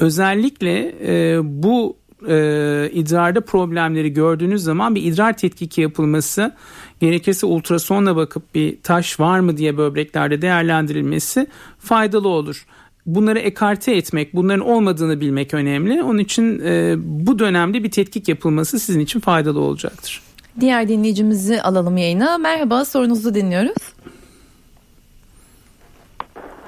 Özellikle 0.00 0.94
e, 1.02 1.38
bu 1.42 1.96
e, 2.28 2.90
idrarda 2.92 3.40
problemleri 3.40 4.12
gördüğünüz 4.12 4.62
zaman 4.62 4.94
bir 4.94 5.02
idrar 5.02 5.36
tetkiki 5.36 5.80
yapılması 5.80 6.54
gerekirse 7.00 7.46
ultrasonla 7.46 8.16
bakıp 8.16 8.54
bir 8.54 8.82
taş 8.82 9.20
var 9.20 9.40
mı 9.40 9.56
diye 9.56 9.76
böbreklerde 9.76 10.42
değerlendirilmesi 10.42 11.46
faydalı 11.78 12.28
olur 12.28 12.66
bunları 13.06 13.38
ekarte 13.38 13.92
etmek, 13.92 14.34
bunların 14.34 14.66
olmadığını 14.66 15.20
bilmek 15.20 15.54
önemli. 15.54 16.02
Onun 16.02 16.18
için 16.18 16.60
e, 16.64 16.94
bu 16.98 17.38
dönemde 17.38 17.84
bir 17.84 17.90
tetkik 17.90 18.28
yapılması 18.28 18.78
sizin 18.78 19.00
için 19.00 19.20
faydalı 19.20 19.60
olacaktır. 19.60 20.22
Diğer 20.60 20.88
dinleyicimizi 20.88 21.62
alalım 21.62 21.96
yayına. 21.96 22.38
Merhaba 22.38 22.84
sorunuzu 22.84 23.34
dinliyoruz. 23.34 23.92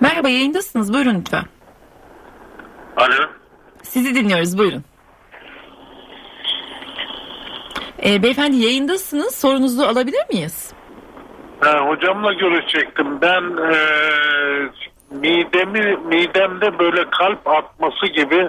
Merhaba 0.00 0.28
yayındasınız 0.28 0.92
buyurun 0.92 1.20
lütfen. 1.20 1.44
Alo. 2.96 3.28
Sizi 3.82 4.14
dinliyoruz 4.14 4.58
buyurun. 4.58 4.84
E, 8.04 8.22
beyefendi 8.22 8.56
yayındasınız 8.56 9.34
sorunuzu 9.34 9.82
alabilir 9.82 10.22
miyiz? 10.32 10.72
Ha, 11.60 11.78
hocamla 11.88 12.32
görüşecektim. 12.32 13.20
Ben 13.20 13.42
e, 13.42 13.76
midemi 15.20 15.96
midemde 15.96 16.78
böyle 16.78 17.04
kalp 17.10 17.48
atması 17.48 18.06
gibi 18.06 18.48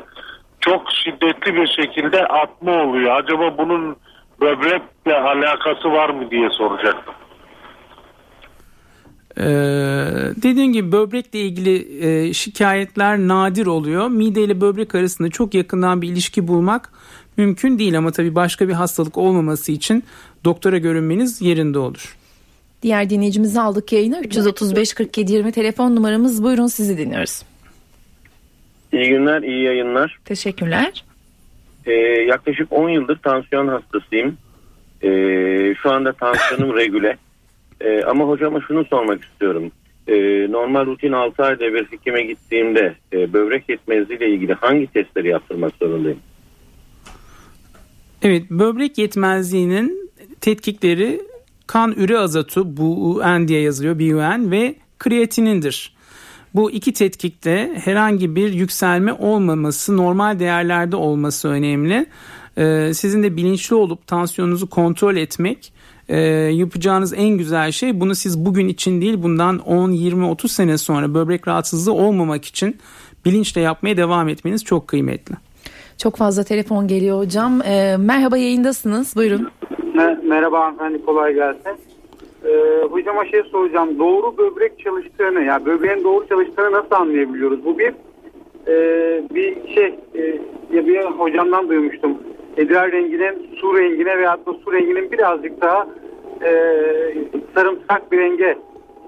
çok 0.60 0.82
şiddetli 0.92 1.56
bir 1.56 1.68
şekilde 1.68 2.28
atma 2.28 2.84
oluyor. 2.84 3.16
Acaba 3.16 3.58
bunun 3.58 3.96
böbrekle 4.42 5.18
alakası 5.18 5.92
var 5.92 6.10
mı 6.10 6.32
diye 6.32 6.50
soracaktım. 6.50 7.14
Ee, 9.38 9.44
dediğim 10.44 10.74
gibi 10.74 10.92
böbrekle 10.92 11.40
ilgili 11.40 12.06
e, 12.08 12.34
şikayetler 12.34 13.18
nadir 13.18 13.66
oluyor. 13.66 14.08
Mide 14.08 14.44
ile 14.44 14.62
böbrek 14.62 14.96
arasında 14.96 15.30
çok 15.30 15.54
yakından 15.54 16.02
bir 16.02 16.10
ilişki 16.10 16.48
bulmak 16.48 16.90
mümkün 17.38 17.80
değil 17.80 17.98
ama 17.98 18.12
tabii 18.12 18.36
başka 18.36 18.68
bir 18.68 18.74
hastalık 18.74 19.18
olmaması 19.18 19.72
için 19.72 20.04
doktora 20.46 20.78
görünmeniz 20.78 21.42
yerinde 21.42 21.80
olur. 21.80 22.18
Diğer 22.84 23.10
dinleyicimizi 23.10 23.62
aldık 23.62 23.94
yayına 23.94 24.20
335 24.20 24.94
47 24.94 25.34
20 25.34 25.52
telefon 25.52 25.96
numaramız 25.96 26.44
buyurun 26.44 26.68
sizi 26.68 26.98
dinliyoruz. 26.98 27.44
İyi 28.94 29.10
günler, 29.10 29.42
iyi 29.42 29.64
yayınlar. 29.64 30.20
Teşekkürler. 30.26 31.06
Ee, 31.86 31.92
yaklaşık 32.28 32.74
10 32.74 32.90
yıldır 32.90 33.18
tansiyon 33.18 33.68
hastasıyım. 33.68 34.38
Ee, 35.04 35.76
şu 35.84 35.92
anda 35.92 36.14
tansiyonum 36.14 36.76
regüle. 36.78 37.18
Ee, 37.82 38.04
ama 38.04 38.26
hocama 38.26 38.62
şunu 38.68 38.86
sormak 38.86 39.24
istiyorum. 39.24 39.72
Ee, 40.08 40.14
normal 40.52 40.86
rutin 40.86 41.12
6 41.12 41.44
ayda 41.44 41.74
bir 41.74 41.86
hekime 41.92 42.24
gittiğimde 42.24 42.96
e, 43.14 43.34
böbrek 43.34 43.70
yetmezliği 43.70 44.20
ile 44.20 44.30
ilgili 44.30 44.54
hangi 44.54 44.88
testleri 44.88 45.28
yaptırmak 45.28 45.72
zorundayım? 45.82 46.20
Evet, 48.22 48.50
böbrek 48.50 48.98
yetmezliğinin 48.98 50.12
tetkikleri 50.42 51.22
kan 51.68 51.92
üre 51.92 52.20
azatu 52.20 52.78
BUN 52.78 53.48
diye 53.48 53.62
yazılıyor 53.62 54.00
BUN 54.00 54.52
ve 54.52 54.76
kreatinindir. 55.00 55.94
Bu 56.56 56.72
iki 56.72 56.94
tetkikte 56.94 57.72
herhangi 57.84 58.36
bir 58.36 58.54
yükselme 58.54 59.14
olmaması, 59.14 59.98
normal 59.98 60.40
değerlerde 60.40 60.96
olması 60.96 61.48
önemli. 61.48 62.06
Ee, 62.58 62.92
sizin 62.94 63.24
de 63.24 63.38
bilinçli 63.38 63.76
olup 63.76 64.08
tansiyonunuzu 64.08 64.70
kontrol 64.70 65.16
etmek 65.16 65.74
e, 66.10 66.18
yapacağınız 66.52 67.14
en 67.14 67.30
güzel 67.30 67.72
şey 67.72 68.00
bunu 68.00 68.16
siz 68.16 68.46
bugün 68.46 68.68
için 68.68 69.02
değil 69.02 69.24
bundan 69.24 69.60
10, 69.60 69.92
20, 69.92 70.26
30 70.26 70.52
sene 70.52 70.78
sonra 70.78 71.14
böbrek 71.14 71.48
rahatsızlığı 71.48 71.94
olmamak 71.94 72.46
için 72.46 72.78
bilinçle 73.26 73.62
yapmaya 73.62 73.98
devam 73.98 74.30
etmeniz 74.30 74.64
çok 74.64 74.88
kıymetli. 74.88 75.36
Çok 75.98 76.18
fazla 76.18 76.44
telefon 76.44 76.88
geliyor 76.88 77.18
hocam. 77.18 77.62
Ee, 77.62 77.98
merhaba 78.00 78.38
yayındasınız 78.38 79.16
buyurun. 79.16 79.52
Merhaba 79.94 80.60
hanımefendi 80.60 81.06
kolay 81.06 81.34
gelsin. 81.34 81.72
Ee, 82.46 82.84
hocama 82.92 83.26
şey 83.26 83.44
soracağım. 83.44 84.00
Doğru 84.00 84.38
böbrek 84.38 84.80
çalıştığını 84.80 85.44
yani 85.44 85.66
böbreğin 85.66 86.04
doğru 86.04 86.28
çalıştığını 86.28 86.72
nasıl 86.72 86.96
anlayabiliyoruz? 86.96 87.66
Bu 87.66 87.80
bir 87.80 87.94
e, 88.68 88.76
bir 89.36 89.74
şey 89.76 89.86
e, 90.16 90.40
ya 90.74 90.88
bir 90.88 91.06
hocamdan 91.06 91.70
duymuştum. 91.70 92.18
İdrar 92.58 92.92
renginin 92.92 93.56
su 93.56 93.78
rengine 93.78 94.18
veya 94.18 94.38
da 94.46 94.54
su 94.54 94.74
renginin 94.74 95.12
birazcık 95.12 95.62
daha 95.62 95.88
e, 96.42 96.52
sarımsak 97.56 98.12
bir 98.12 98.18
renge 98.18 98.58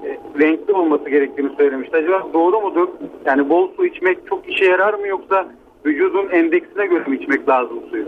e, 0.06 0.20
renkli 0.40 0.74
olması 0.74 1.10
gerektiğini 1.10 1.56
söylemişti. 1.58 1.98
Acaba 1.98 2.28
doğru 2.34 2.62
mudur? 2.62 2.88
Yani 3.26 3.50
bol 3.50 3.70
su 3.76 3.86
içmek 3.86 4.28
çok 4.30 4.50
işe 4.50 4.66
yarar 4.66 4.94
mı 4.94 5.08
yoksa 5.08 5.48
vücudun 5.86 6.30
endeksine 6.30 6.86
göre 6.86 7.04
mi 7.08 7.16
içmek 7.16 7.50
lazım 7.50 7.80
suyu? 7.90 8.06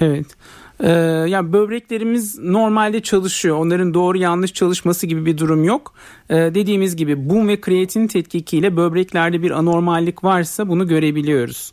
Evet. 0.00 0.36
Ee, 0.82 0.90
yani 1.28 1.52
böbreklerimiz 1.52 2.38
normalde 2.38 3.00
çalışıyor. 3.00 3.56
Onların 3.56 3.94
doğru 3.94 4.18
yanlış 4.18 4.52
çalışması 4.52 5.06
gibi 5.06 5.26
bir 5.26 5.38
durum 5.38 5.64
yok. 5.64 5.94
Ee, 6.30 6.34
dediğimiz 6.34 6.96
gibi 6.96 7.30
bum 7.30 7.48
ve 7.48 7.60
kreatin 7.60 8.06
tetkikiyle 8.06 8.76
böbreklerde 8.76 9.42
bir 9.42 9.50
anormallik 9.50 10.24
varsa 10.24 10.68
bunu 10.68 10.88
görebiliyoruz. 10.88 11.72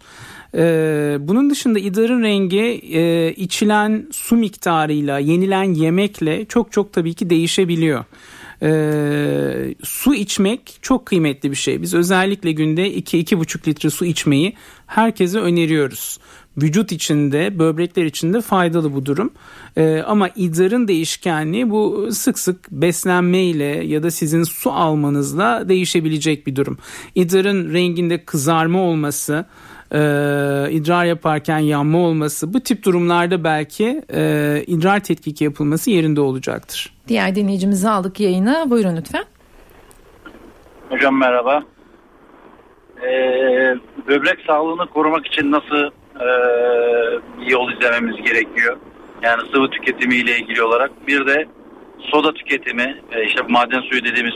Ee, 0.55 1.17
bunun 1.19 1.49
dışında 1.49 1.79
idarın 1.79 2.23
rengi 2.23 2.81
e, 2.93 3.31
içilen 3.31 4.07
su 4.11 4.35
miktarıyla, 4.35 5.19
yenilen 5.19 5.63
yemekle 5.63 6.45
çok 6.45 6.71
çok 6.71 6.93
tabii 6.93 7.13
ki 7.13 7.29
değişebiliyor. 7.29 8.05
Ee, 8.63 9.75
su 9.83 10.15
içmek 10.15 10.79
çok 10.81 11.05
kıymetli 11.05 11.51
bir 11.51 11.55
şey. 11.55 11.81
Biz 11.81 11.93
özellikle 11.93 12.51
günde 12.51 12.97
2-2,5 12.97 13.67
litre 13.67 13.89
su 13.89 14.05
içmeyi 14.05 14.53
herkese 14.87 15.39
öneriyoruz 15.39 16.19
vücut 16.57 16.91
içinde, 16.91 17.59
böbrekler 17.59 18.05
içinde 18.05 18.41
faydalı 18.41 18.93
bu 18.93 19.05
durum. 19.05 19.31
Ee, 19.77 20.03
ama 20.07 20.29
idrarın 20.35 20.87
değişkenliği 20.87 21.69
bu 21.69 22.09
sık 22.11 22.39
sık 22.39 22.71
beslenmeyle 22.71 23.63
ya 23.63 24.03
da 24.03 24.11
sizin 24.11 24.43
su 24.43 24.71
almanızla 24.71 25.69
değişebilecek 25.69 26.47
bir 26.47 26.55
durum. 26.55 26.77
İdrarın 27.15 27.73
renginde 27.73 28.25
kızarma 28.25 28.81
olması, 28.81 29.45
e, 29.91 29.97
idrar 30.71 31.05
yaparken 31.05 31.59
yanma 31.59 31.97
olması 31.97 32.53
bu 32.53 32.59
tip 32.59 32.83
durumlarda 32.83 33.43
belki 33.43 34.01
e, 34.13 34.63
idrar 34.67 34.99
tetkiki 34.99 35.43
yapılması 35.43 35.91
yerinde 35.91 36.21
olacaktır. 36.21 36.93
Diğer 37.07 37.35
dinleyicimizi 37.35 37.89
aldık 37.89 38.19
yayına. 38.19 38.69
Buyurun 38.69 38.97
lütfen. 38.97 39.23
Hocam 40.89 41.19
merhaba. 41.19 41.63
Ee, 43.01 43.75
böbrek 44.07 44.39
sağlığını 44.47 44.87
korumak 44.87 45.27
için 45.27 45.51
nasıl 45.51 45.91
e, 46.19 46.27
yol 47.47 47.71
izlememiz 47.71 48.15
gerekiyor? 48.15 48.77
Yani 49.21 49.41
sıvı 49.53 49.69
tüketimiyle 49.69 50.37
ilgili 50.37 50.63
olarak. 50.63 51.07
Bir 51.07 51.27
de 51.27 51.47
soda 51.99 52.33
tüketimi, 52.33 53.01
e, 53.11 53.25
işte 53.25 53.41
maden 53.49 53.81
suyu 53.81 54.05
dediğimiz 54.05 54.33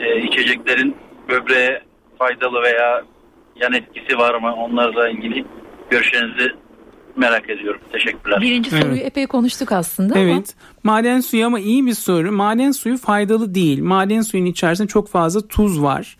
e, 0.00 0.20
içeceklerin 0.20 0.96
böbreğe 1.28 1.82
faydalı 2.18 2.62
veya 2.62 3.02
yan 3.60 3.72
etkisi 3.72 4.18
var 4.18 4.34
mı? 4.34 4.54
Onlarla 4.54 5.08
ilgili 5.08 5.44
görüşlerinizi 5.90 6.48
merak 7.16 7.50
ediyorum. 7.50 7.80
Teşekkürler. 7.92 8.40
Birinci 8.40 8.70
soruyu 8.70 8.92
evet. 8.92 9.06
epey 9.06 9.26
konuştuk 9.26 9.72
aslında 9.72 10.18
Evet. 10.18 10.54
Ama... 10.84 10.94
Maden 10.96 11.20
suyu 11.20 11.46
ama 11.46 11.60
iyi 11.60 11.86
bir 11.86 11.94
soru. 11.94 12.32
Maden 12.32 12.70
suyu 12.70 12.98
faydalı 12.98 13.54
değil. 13.54 13.82
Maden 13.82 14.20
suyun 14.20 14.46
içerisinde 14.46 14.88
çok 14.88 15.08
fazla 15.08 15.48
tuz 15.48 15.82
var. 15.82 16.16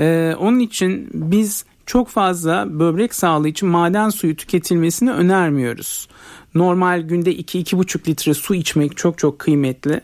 Ee, 0.00 0.34
onun 0.38 0.58
için 0.58 1.10
biz 1.14 1.64
çok 1.86 2.08
fazla 2.08 2.66
böbrek 2.80 3.14
sağlığı 3.14 3.48
için 3.48 3.68
maden 3.68 4.08
suyu 4.08 4.36
tüketilmesini 4.36 5.12
önermiyoruz. 5.12 6.08
Normal 6.54 7.00
günde 7.00 7.32
2-2,5 7.32 8.08
litre 8.08 8.34
su 8.34 8.54
içmek 8.54 8.96
çok 8.96 9.18
çok 9.18 9.38
kıymetli. 9.38 10.00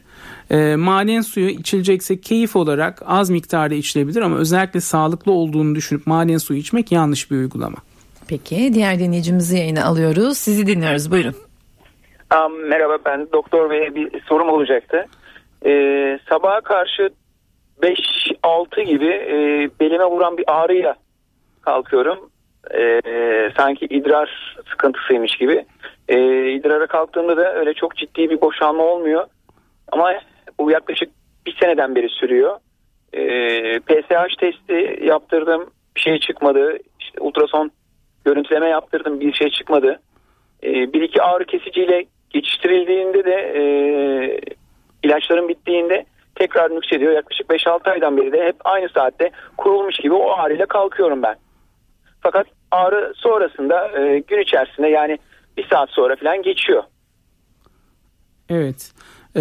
E, 0.51 0.77
maden 0.77 1.21
suyu 1.21 1.49
içilecekse 1.49 2.21
keyif 2.21 2.57
olarak 2.57 3.03
az 3.07 3.31
miktarda 3.31 3.75
içilebilir 3.75 4.23
ama 4.23 4.37
özellikle 4.37 4.81
sağlıklı 4.81 5.33
olduğunu 5.33 5.75
düşünüp 5.75 6.07
maden 6.07 6.37
suyu 6.37 6.59
içmek 6.59 6.93
yanlış 6.93 7.31
bir 7.31 7.37
uygulama. 7.37 7.79
Peki 8.29 8.75
diğer 8.75 8.99
dinleyicimizi 8.99 9.59
yayına 9.59 9.85
alıyoruz. 9.85 10.39
Sizi 10.39 10.67
dinliyoruz 10.67 11.11
buyurun. 11.11 11.35
Um, 12.35 12.69
merhaba 12.69 12.99
ben 13.05 13.29
doktor 13.33 13.71
bey 13.71 13.95
bir 13.95 14.21
sorum 14.21 14.49
olacaktı. 14.49 15.05
Ee, 15.67 16.19
sabaha 16.29 16.61
karşı 16.61 17.11
5-6 17.83 18.83
gibi 18.83 19.09
e, 19.09 19.37
belime 19.81 20.05
vuran 20.05 20.39
bir 20.39 20.45
ağrıyla 20.47 20.95
kalkıyorum. 21.63 22.31
E, 22.75 23.01
sanki 23.57 23.85
idrar 23.85 24.57
sıkıntısıymış 24.71 25.37
gibi. 25.37 25.65
E, 26.09 26.19
idrara 26.53 26.87
kalktığımda 26.87 27.37
da 27.37 27.55
öyle 27.55 27.75
çok 27.75 27.97
ciddi 27.97 28.31
bir 28.31 28.41
boşalma 28.41 28.83
olmuyor. 28.83 29.27
Ama 29.93 30.13
bu 30.59 30.71
yaklaşık 30.71 31.11
bir 31.47 31.57
seneden 31.61 31.95
beri 31.95 32.09
sürüyor. 32.09 32.59
E, 33.13 33.23
PSH 33.81 34.37
testi 34.39 34.99
yaptırdım. 35.03 35.71
Bir 35.97 36.01
şey 36.01 36.19
çıkmadı. 36.19 36.79
İşte 37.01 37.21
ultrason 37.21 37.71
görüntüleme 38.25 38.69
yaptırdım. 38.69 39.21
Bir 39.21 39.33
şey 39.33 39.51
çıkmadı. 39.51 40.01
E, 40.63 40.93
bir 40.93 41.03
iki 41.03 41.23
ağrı 41.23 41.45
kesiciyle 41.45 42.05
geçiştirildiğinde 42.31 43.25
de 43.25 43.35
e, 43.35 43.63
ilaçların 45.03 45.49
bittiğinde 45.49 46.07
tekrar 46.35 46.71
nüksediyor. 46.71 47.13
Yaklaşık 47.13 47.47
5-6 47.47 47.91
aydan 47.91 48.17
beri 48.17 48.33
de 48.33 48.45
hep 48.45 48.57
aynı 48.65 48.89
saatte 48.89 49.31
kurulmuş 49.57 49.97
gibi 49.97 50.15
o 50.15 50.31
ağrıyla 50.31 50.67
kalkıyorum 50.67 51.23
ben. 51.23 51.37
Fakat 52.21 52.47
ağrı 52.71 53.13
sonrasında 53.17 54.01
e, 54.01 54.19
gün 54.19 54.41
içerisinde 54.41 54.89
yani 54.89 55.19
bir 55.57 55.69
saat 55.69 55.91
sonra 55.91 56.17
falan 56.17 56.43
geçiyor. 56.43 56.83
Evet. 58.51 58.93
Ee, 59.37 59.41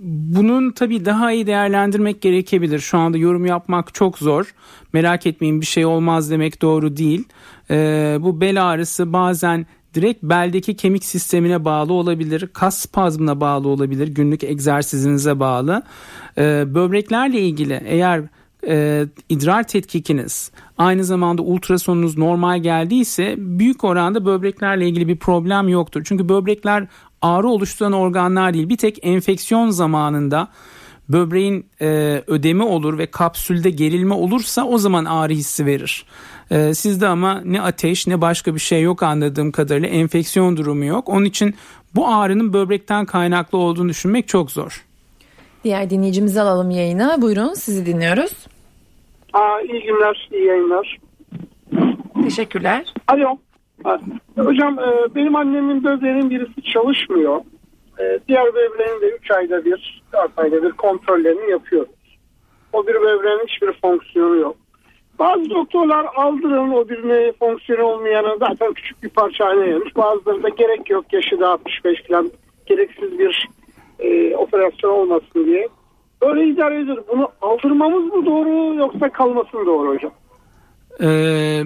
bunun 0.00 0.70
tabii 0.70 1.04
daha 1.04 1.32
iyi 1.32 1.46
değerlendirmek 1.46 2.20
gerekebilir. 2.20 2.78
Şu 2.78 2.98
anda 2.98 3.18
yorum 3.18 3.46
yapmak 3.46 3.94
çok 3.94 4.18
zor. 4.18 4.54
Merak 4.92 5.26
etmeyin 5.26 5.60
bir 5.60 5.66
şey 5.66 5.86
olmaz 5.86 6.30
demek 6.30 6.62
doğru 6.62 6.96
değil. 6.96 7.24
Ee, 7.70 8.18
bu 8.20 8.40
bel 8.40 8.70
ağrısı 8.70 9.12
bazen 9.12 9.66
direkt 9.94 10.22
beldeki 10.22 10.76
kemik 10.76 11.04
sistemine 11.04 11.64
bağlı 11.64 11.92
olabilir. 11.92 12.48
Kas 12.52 12.78
spazmına 12.78 13.40
bağlı 13.40 13.68
olabilir. 13.68 14.08
Günlük 14.08 14.44
egzersizinize 14.44 15.40
bağlı. 15.40 15.82
Ee, 16.38 16.64
böbreklerle 16.74 17.40
ilgili 17.40 17.82
eğer 17.84 18.22
e, 18.68 19.06
idrar 19.28 19.62
tetkikiniz 19.62 20.50
aynı 20.78 21.04
zamanda 21.04 21.42
ultrasonunuz 21.42 22.18
normal 22.18 22.62
geldiyse 22.62 23.34
büyük 23.38 23.84
oranda 23.84 24.24
böbreklerle 24.24 24.88
ilgili 24.88 25.08
bir 25.08 25.16
problem 25.16 25.68
yoktur. 25.68 26.02
Çünkü 26.04 26.28
böbrekler 26.28 26.86
ağrı 27.26 27.48
oluşturan 27.48 27.92
organlar 27.92 28.54
değil. 28.54 28.68
Bir 28.68 28.76
tek 28.76 28.98
enfeksiyon 29.02 29.70
zamanında 29.70 30.48
böbreğin 31.08 31.66
e, 31.80 31.86
ödemi 32.26 32.62
olur 32.62 32.98
ve 32.98 33.06
kapsülde 33.06 33.70
gerilme 33.70 34.14
olursa 34.14 34.64
o 34.64 34.78
zaman 34.78 35.04
ağrı 35.04 35.32
hissi 35.32 35.66
verir. 35.66 36.06
E, 36.50 36.74
sizde 36.74 37.06
ama 37.06 37.40
ne 37.44 37.62
ateş 37.62 38.06
ne 38.06 38.20
başka 38.20 38.54
bir 38.54 38.60
şey 38.60 38.82
yok 38.82 39.02
anladığım 39.02 39.52
kadarıyla 39.52 39.88
enfeksiyon 39.88 40.56
durumu 40.56 40.84
yok. 40.84 41.08
Onun 41.08 41.24
için 41.24 41.54
bu 41.94 42.08
ağrının 42.08 42.52
böbrekten 42.52 43.06
kaynaklı 43.06 43.58
olduğunu 43.58 43.88
düşünmek 43.88 44.28
çok 44.28 44.50
zor. 44.50 44.84
Diğer 45.64 45.90
dinleyicimizi 45.90 46.40
alalım 46.40 46.70
yayına. 46.70 47.22
Buyurun 47.22 47.54
sizi 47.54 47.86
dinliyoruz. 47.86 48.32
Aa, 49.32 49.60
iyi 49.60 49.82
günler, 49.82 50.28
iyi 50.32 50.44
yayınlar. 50.44 50.98
Teşekkürler. 52.22 52.84
Alo. 53.08 53.38
Hocam 54.36 54.78
e, 54.78 55.14
benim 55.14 55.36
annemin 55.36 55.84
böbreğinin 55.84 56.30
birisi 56.30 56.62
çalışmıyor. 56.62 57.40
E, 57.98 58.18
diğer 58.28 58.46
böbreğin 58.46 59.00
de 59.00 59.16
3 59.22 59.30
ayda 59.30 59.64
bir, 59.64 60.02
4 60.12 60.30
ayda 60.36 60.62
bir 60.62 60.72
kontrollerini 60.72 61.50
yapıyoruz. 61.50 62.18
O 62.72 62.86
bir 62.86 62.94
böbreğin 62.94 63.46
hiçbir 63.48 63.72
fonksiyonu 63.72 64.36
yok. 64.36 64.56
Bazı 65.18 65.50
doktorlar 65.50 66.06
aldırın 66.16 66.70
o 66.70 66.88
birine 66.88 67.32
fonksiyonu 67.32 67.82
olmayanı 67.82 68.36
zaten 68.38 68.72
küçük 68.72 69.02
bir 69.02 69.08
parça 69.08 69.46
haline 69.46 69.66
gelmiş. 69.66 69.96
Bazıları 69.96 70.42
da 70.42 70.48
gerek 70.48 70.90
yok 70.90 71.12
yaşı 71.12 71.40
da 71.40 71.50
65 71.50 72.02
falan 72.08 72.30
gereksiz 72.66 73.18
bir 73.18 73.48
e, 73.98 74.36
operasyon 74.36 74.90
olmasın 74.90 75.44
diye. 75.46 75.68
Böyle 76.22 76.46
idare 76.46 76.80
edilir. 76.80 77.00
Bunu 77.12 77.28
aldırmamız 77.40 78.14
mı 78.14 78.26
doğru 78.26 78.74
yoksa 78.74 79.08
kalması 79.08 79.56
mı 79.56 79.66
doğru 79.66 79.94
hocam? 79.94 80.12
Ee, 81.02 81.62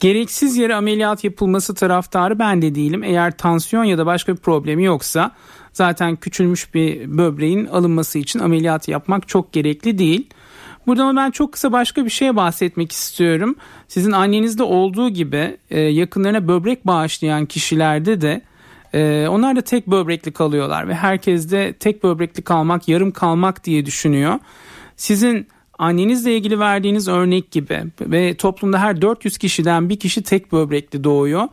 gereksiz 0.00 0.56
yere 0.56 0.74
ameliyat 0.74 1.24
yapılması 1.24 1.74
taraftarı 1.74 2.38
ben 2.38 2.62
de 2.62 2.74
değilim. 2.74 3.04
Eğer 3.04 3.36
tansiyon 3.36 3.84
ya 3.84 3.98
da 3.98 4.06
başka 4.06 4.32
bir 4.32 4.40
problemi 4.40 4.84
yoksa 4.84 5.30
zaten 5.72 6.16
küçülmüş 6.16 6.74
bir 6.74 7.18
böbreğin 7.18 7.66
alınması 7.66 8.18
için 8.18 8.38
ameliyat 8.38 8.88
yapmak 8.88 9.28
çok 9.28 9.52
gerekli 9.52 9.98
değil. 9.98 10.30
Burada 10.86 11.16
ben 11.16 11.30
çok 11.30 11.52
kısa 11.52 11.72
başka 11.72 12.04
bir 12.04 12.10
şeye 12.10 12.36
bahsetmek 12.36 12.92
istiyorum. 12.92 13.56
Sizin 13.88 14.12
annenizde 14.12 14.62
olduğu 14.62 15.08
gibi 15.08 15.56
e, 15.70 15.80
yakınlarına 15.80 16.48
böbrek 16.48 16.86
bağışlayan 16.86 17.46
kişilerde 17.46 18.20
de 18.20 18.42
e, 18.94 19.28
onlar 19.28 19.56
da 19.56 19.60
tek 19.60 19.86
böbrekli 19.86 20.32
kalıyorlar 20.32 20.88
ve 20.88 20.94
herkes 20.94 21.50
de 21.50 21.72
tek 21.72 22.04
böbrekli 22.04 22.42
kalmak, 22.42 22.88
yarım 22.88 23.10
kalmak 23.10 23.64
diye 23.64 23.86
düşünüyor. 23.86 24.38
Sizin 24.96 25.48
annenizle 25.78 26.36
ilgili 26.36 26.58
verdiğiniz 26.58 27.08
örnek 27.08 27.50
gibi 27.50 27.84
ve 28.00 28.36
toplumda 28.36 28.80
her 28.80 29.02
400 29.02 29.38
kişiden 29.38 29.88
bir 29.88 29.98
kişi 29.98 30.22
tek 30.22 30.52
böbrekli 30.52 31.04
doğuyor. 31.04 31.48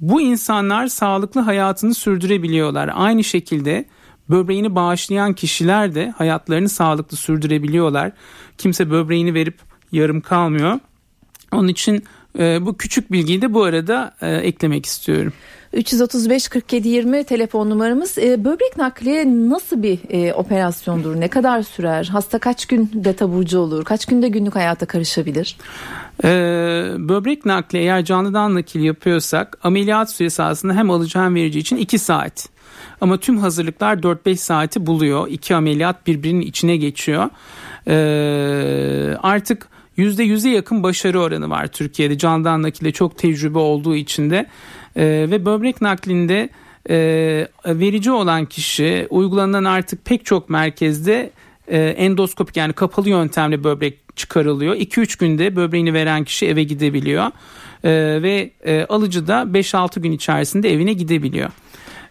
Bu 0.00 0.20
insanlar 0.20 0.86
sağlıklı 0.86 1.40
hayatını 1.40 1.94
sürdürebiliyorlar. 1.94 2.90
Aynı 2.94 3.24
şekilde 3.24 3.84
böbreğini 4.30 4.74
bağışlayan 4.74 5.32
kişiler 5.32 5.94
de 5.94 6.14
hayatlarını 6.18 6.68
sağlıklı 6.68 7.16
sürdürebiliyorlar. 7.16 8.12
Kimse 8.58 8.90
böbreğini 8.90 9.34
verip 9.34 9.58
yarım 9.92 10.20
kalmıyor. 10.20 10.80
Onun 11.52 11.68
için 11.68 12.04
e, 12.38 12.66
bu 12.66 12.76
küçük 12.76 13.12
bilgiyi 13.12 13.42
de 13.42 13.54
bu 13.54 13.64
arada 13.64 14.14
e, 14.20 14.30
eklemek 14.30 14.86
istiyorum. 14.86 15.32
335 15.74 16.48
47 16.48 16.88
20 16.88 17.24
telefon 17.24 17.70
numaramız. 17.70 18.18
E, 18.18 18.44
böbrek 18.44 18.76
nakli 18.76 19.50
nasıl 19.50 19.82
bir 19.82 19.98
e, 20.10 20.34
operasyondur? 20.34 21.20
Ne 21.20 21.28
kadar 21.28 21.62
sürer? 21.62 22.08
Hasta 22.12 22.38
kaç 22.38 22.66
günde 22.66 23.12
taburcu 23.12 23.58
olur? 23.58 23.84
Kaç 23.84 24.06
günde 24.06 24.28
günlük 24.28 24.54
hayata 24.54 24.86
karışabilir? 24.86 25.56
Ee, 26.24 26.28
böbrek 26.98 27.44
nakli 27.44 27.78
eğer 27.78 28.04
canlıdan 28.04 28.54
nakil 28.54 28.80
yapıyorsak 28.80 29.58
ameliyat 29.62 30.10
süresi 30.10 30.42
aslında 30.42 30.74
hem 30.74 30.90
alıcı 30.90 31.18
hem 31.18 31.34
verici 31.34 31.58
için 31.58 31.76
2 31.76 31.98
saat. 31.98 32.48
Ama 33.00 33.16
tüm 33.16 33.38
hazırlıklar 33.38 33.96
4-5 33.96 34.36
saati 34.36 34.86
buluyor. 34.86 35.28
İki 35.28 35.54
ameliyat 35.54 36.06
birbirinin 36.06 36.40
içine 36.40 36.76
geçiyor. 36.76 37.30
Ee, 37.88 39.16
artık 39.22 39.68
%100'e 39.98 40.50
yakın 40.50 40.82
başarı 40.82 41.20
oranı 41.20 41.50
var 41.50 41.66
Türkiye'de. 41.66 42.18
Canlıdan 42.18 42.62
nakilde 42.62 42.92
çok 42.92 43.18
tecrübe 43.18 43.58
olduğu 43.58 43.96
için 43.96 44.30
de. 44.30 44.46
Ee, 44.96 45.26
ve 45.30 45.46
böbrek 45.46 45.80
naklinde 45.80 46.48
e, 46.90 46.96
verici 47.66 48.10
olan 48.10 48.44
kişi 48.44 49.06
uygulanan 49.10 49.64
artık 49.64 50.04
pek 50.04 50.24
çok 50.24 50.50
merkezde 50.50 51.30
e, 51.68 51.78
endoskopik 51.78 52.56
yani 52.56 52.72
kapalı 52.72 53.08
yöntemle 53.08 53.64
böbrek 53.64 54.16
çıkarılıyor. 54.16 54.74
2-3 54.74 55.18
günde 55.20 55.56
böbreğini 55.56 55.94
veren 55.94 56.24
kişi 56.24 56.46
eve 56.46 56.62
gidebiliyor. 56.62 57.26
E, 57.84 58.22
ve 58.22 58.50
e, 58.64 58.84
alıcı 58.84 59.26
da 59.26 59.42
5-6 59.42 60.00
gün 60.00 60.12
içerisinde 60.12 60.72
evine 60.72 60.92
gidebiliyor. 60.92 61.50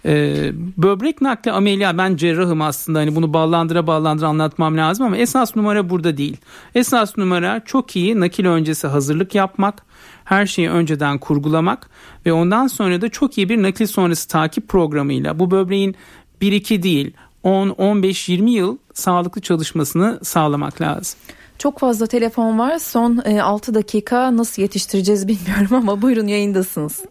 Ee, 0.05 0.51
böbrek 0.77 1.21
nakli 1.21 1.51
ameliyat 1.51 1.97
ben 1.97 2.15
cerrahım 2.15 2.61
aslında 2.61 2.99
hani 2.99 3.15
bunu 3.15 3.33
ballandıra 3.33 3.87
ballandıra 3.87 4.27
anlatmam 4.27 4.77
lazım 4.77 5.05
ama 5.05 5.17
esas 5.17 5.55
numara 5.55 5.89
burada 5.89 6.17
değil. 6.17 6.37
Esas 6.75 7.17
numara 7.17 7.61
çok 7.65 7.95
iyi 7.95 8.19
nakil 8.19 8.45
öncesi 8.45 8.87
hazırlık 8.87 9.35
yapmak, 9.35 9.85
her 10.25 10.45
şeyi 10.45 10.69
önceden 10.69 11.17
kurgulamak 11.17 11.89
ve 12.25 12.33
ondan 12.33 12.67
sonra 12.67 13.01
da 13.01 13.09
çok 13.09 13.37
iyi 13.37 13.49
bir 13.49 13.63
nakil 13.63 13.85
sonrası 13.85 14.29
takip 14.29 14.67
programıyla 14.67 15.39
bu 15.39 15.51
böbreğin 15.51 15.95
1-2 16.41 16.83
değil 16.83 17.13
10, 17.43 17.69
15, 17.69 18.29
20 18.29 18.51
yıl 18.51 18.77
sağlıklı 18.93 19.41
çalışmasını 19.41 20.19
sağlamak 20.23 20.81
lazım. 20.81 21.19
Çok 21.57 21.79
fazla 21.79 22.07
telefon 22.07 22.59
var. 22.59 22.77
Son 22.77 23.17
6 23.17 23.71
e, 23.71 23.75
dakika 23.75 24.37
nasıl 24.37 24.61
yetiştireceğiz 24.61 25.27
bilmiyorum 25.27 25.75
ama 25.75 26.01
buyurun 26.01 26.27
yayındasınız. 26.27 27.05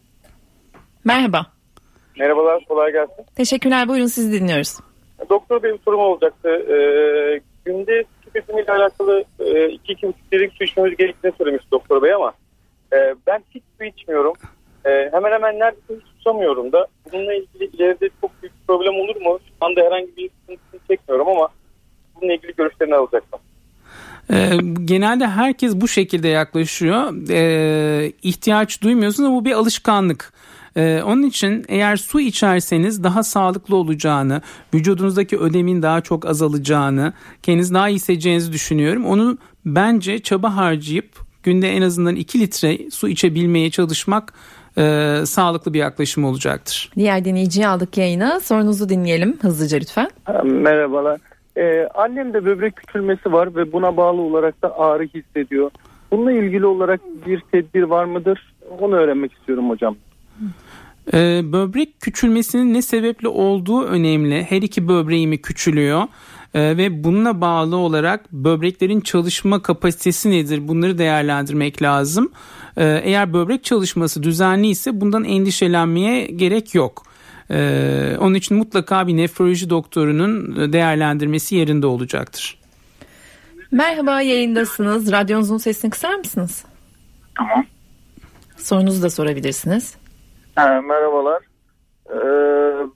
Merhaba. 1.05 1.47
Merhabalar, 2.19 2.65
kolay 2.69 2.93
gelsin. 2.93 3.25
Teşekkürler, 3.37 3.89
buyurun 3.89 4.07
sizi 4.07 4.33
dinliyoruz. 4.33 4.79
Doktor 5.31 5.63
benim 5.63 5.79
sorum 5.85 6.01
olacaktı. 6.01 6.49
Ee, 6.49 7.41
günde 7.65 8.05
tüketimiyle 8.25 8.73
alakalı 8.73 9.25
e, 9.41 9.69
iki 9.69 9.93
iki 9.93 10.07
buçuk 10.09 10.33
litre 10.33 10.51
su 10.59 10.65
içmemiz 10.65 10.97
gerektiğini 10.97 11.33
söylemiş 11.39 11.65
doktor 11.73 12.03
bey 12.03 12.15
ama 12.15 12.33
e, 12.93 13.15
ben 13.27 13.45
hiç 13.55 13.63
su 13.79 13.85
içmiyorum. 13.85 14.33
E, 14.85 14.91
hemen 15.13 15.33
hemen 15.33 15.59
neredeyse 15.59 15.95
hiç 15.95 16.17
susamıyorum 16.17 16.73
da. 16.73 16.87
Bununla 17.13 17.35
ilgili 17.35 17.65
ileride 17.65 18.11
çok 18.21 18.43
büyük 18.43 18.67
problem 18.69 18.95
olur 18.95 19.17
mu? 19.17 19.39
Şu 19.49 19.67
anda 19.67 19.81
herhangi 19.81 20.17
bir 20.17 20.31
sıkıntısını 20.41 20.81
çekmiyorum 20.91 21.29
ama 21.29 21.49
bununla 22.17 22.35
ilgili 22.35 22.55
görüşlerini 22.57 22.95
alacaktım. 22.95 23.41
genelde 24.85 25.27
herkes 25.27 25.75
bu 25.75 25.89
şekilde 25.89 26.29
yaklaşıyor. 26.29 27.31
Ee, 27.31 28.13
ihtiyaç 28.23 28.83
duymuyorsunuz 28.83 29.29
ama 29.29 29.37
bu 29.37 29.45
bir 29.45 29.53
alışkanlık. 29.53 30.33
Ee, 30.77 31.03
onun 31.03 31.23
için 31.23 31.65
eğer 31.69 31.97
su 31.97 32.21
içerseniz 32.21 33.05
daha 33.05 33.23
sağlıklı 33.23 33.77
olacağını, 33.77 34.43
vücudunuzdaki 34.75 35.39
ödemin 35.39 35.83
daha 35.83 36.01
çok 36.01 36.27
azalacağını, 36.27 37.13
kendinizi 37.43 37.75
daha 37.75 37.89
iyi 37.89 37.95
hissedeceğinizi 37.95 38.53
düşünüyorum. 38.53 39.07
Onu 39.07 39.39
bence 39.67 40.19
çaba 40.19 40.57
harcayıp 40.57 41.32
günde 41.43 41.69
en 41.69 41.83
azından 41.83 42.17
2 42.17 42.41
litre 42.41 42.91
su 42.91 43.09
içebilmeye 43.09 43.71
çalışmak 43.71 44.35
e, 44.79 45.15
sağlıklı 45.25 45.75
bir 45.75 45.79
yaklaşım 45.79 46.25
olacaktır. 46.25 46.91
Diğer 46.97 47.25
dinleyiciyi 47.25 47.67
aldık 47.67 47.99
yayına. 47.99 48.41
Sorunuzu 48.41 48.89
dinleyelim 48.89 49.39
hızlıca 49.43 49.79
lütfen. 49.79 50.11
Merhabalar. 50.45 51.21
Ee, 51.57 51.89
annemde 51.95 52.45
böbrek 52.45 52.77
küçülmesi 52.77 53.33
var 53.33 53.57
ve 53.57 53.73
buna 53.73 53.97
bağlı 53.97 54.21
olarak 54.21 54.63
da 54.63 54.79
ağrı 54.79 55.05
hissediyor. 55.05 55.71
Bununla 56.11 56.33
ilgili 56.33 56.67
olarak 56.67 57.01
bir 57.27 57.41
tedbir 57.41 57.83
var 57.83 58.05
mıdır? 58.05 58.55
Onu 58.81 58.95
öğrenmek 58.95 59.33
istiyorum 59.33 59.71
hocam. 59.71 59.97
Ee, 61.13 61.41
böbrek 61.45 62.01
küçülmesinin 62.01 62.75
ne 62.75 62.83
sebeple 62.83 63.29
olduğu 63.29 63.83
önemli. 63.83 64.43
Her 64.43 64.63
iki 64.63 64.89
böbreği 64.89 65.27
mi 65.27 65.43
küçülüyor? 65.43 66.03
Ee, 66.55 66.77
ve 66.77 67.05
bununla 67.05 67.41
bağlı 67.41 67.77
olarak 67.77 68.33
böbreklerin 68.33 69.01
çalışma 69.01 69.63
kapasitesi 69.63 70.31
nedir? 70.31 70.69
Bunları 70.69 70.99
değerlendirmek 70.99 71.83
lazım. 71.83 72.33
Ee, 72.77 73.01
eğer 73.05 73.33
böbrek 73.33 73.65
çalışması 73.65 74.23
düzenli 74.23 74.67
ise 74.67 75.01
bundan 75.01 75.25
endişelenmeye 75.25 76.27
gerek 76.27 76.75
yok. 76.75 77.03
Ee, 77.51 78.17
onun 78.21 78.35
için 78.35 78.57
mutlaka 78.57 79.07
bir 79.07 79.17
nefroloji 79.17 79.71
doktorunun 79.71 80.57
değerlendirmesi 80.73 81.57
yerinde 81.57 81.87
olacaktır. 81.87 82.59
Merhaba 83.73 84.21
yayındasınız. 84.21 85.13
Radyonuzun 85.13 85.59
sesini 85.59 85.91
kısar 85.91 86.15
mısınız? 86.15 86.65
Tamam. 87.39 87.65
Sorunuzu 88.57 89.03
da 89.03 89.11
sorabilirsiniz. 89.11 89.97
Ha, 90.57 90.81
merhabalar. 90.89 91.43
Ee, 92.11 92.17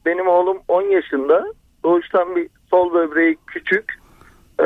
benim 0.07 0.29
oğlum 0.29 0.59
10 0.69 0.83
yaşında. 0.83 1.45
Doğuştan 1.85 2.37
bir 2.37 2.49
sol 2.71 2.95
böbreği 2.95 3.37
küçük. 3.47 3.99
Ee, 4.61 4.65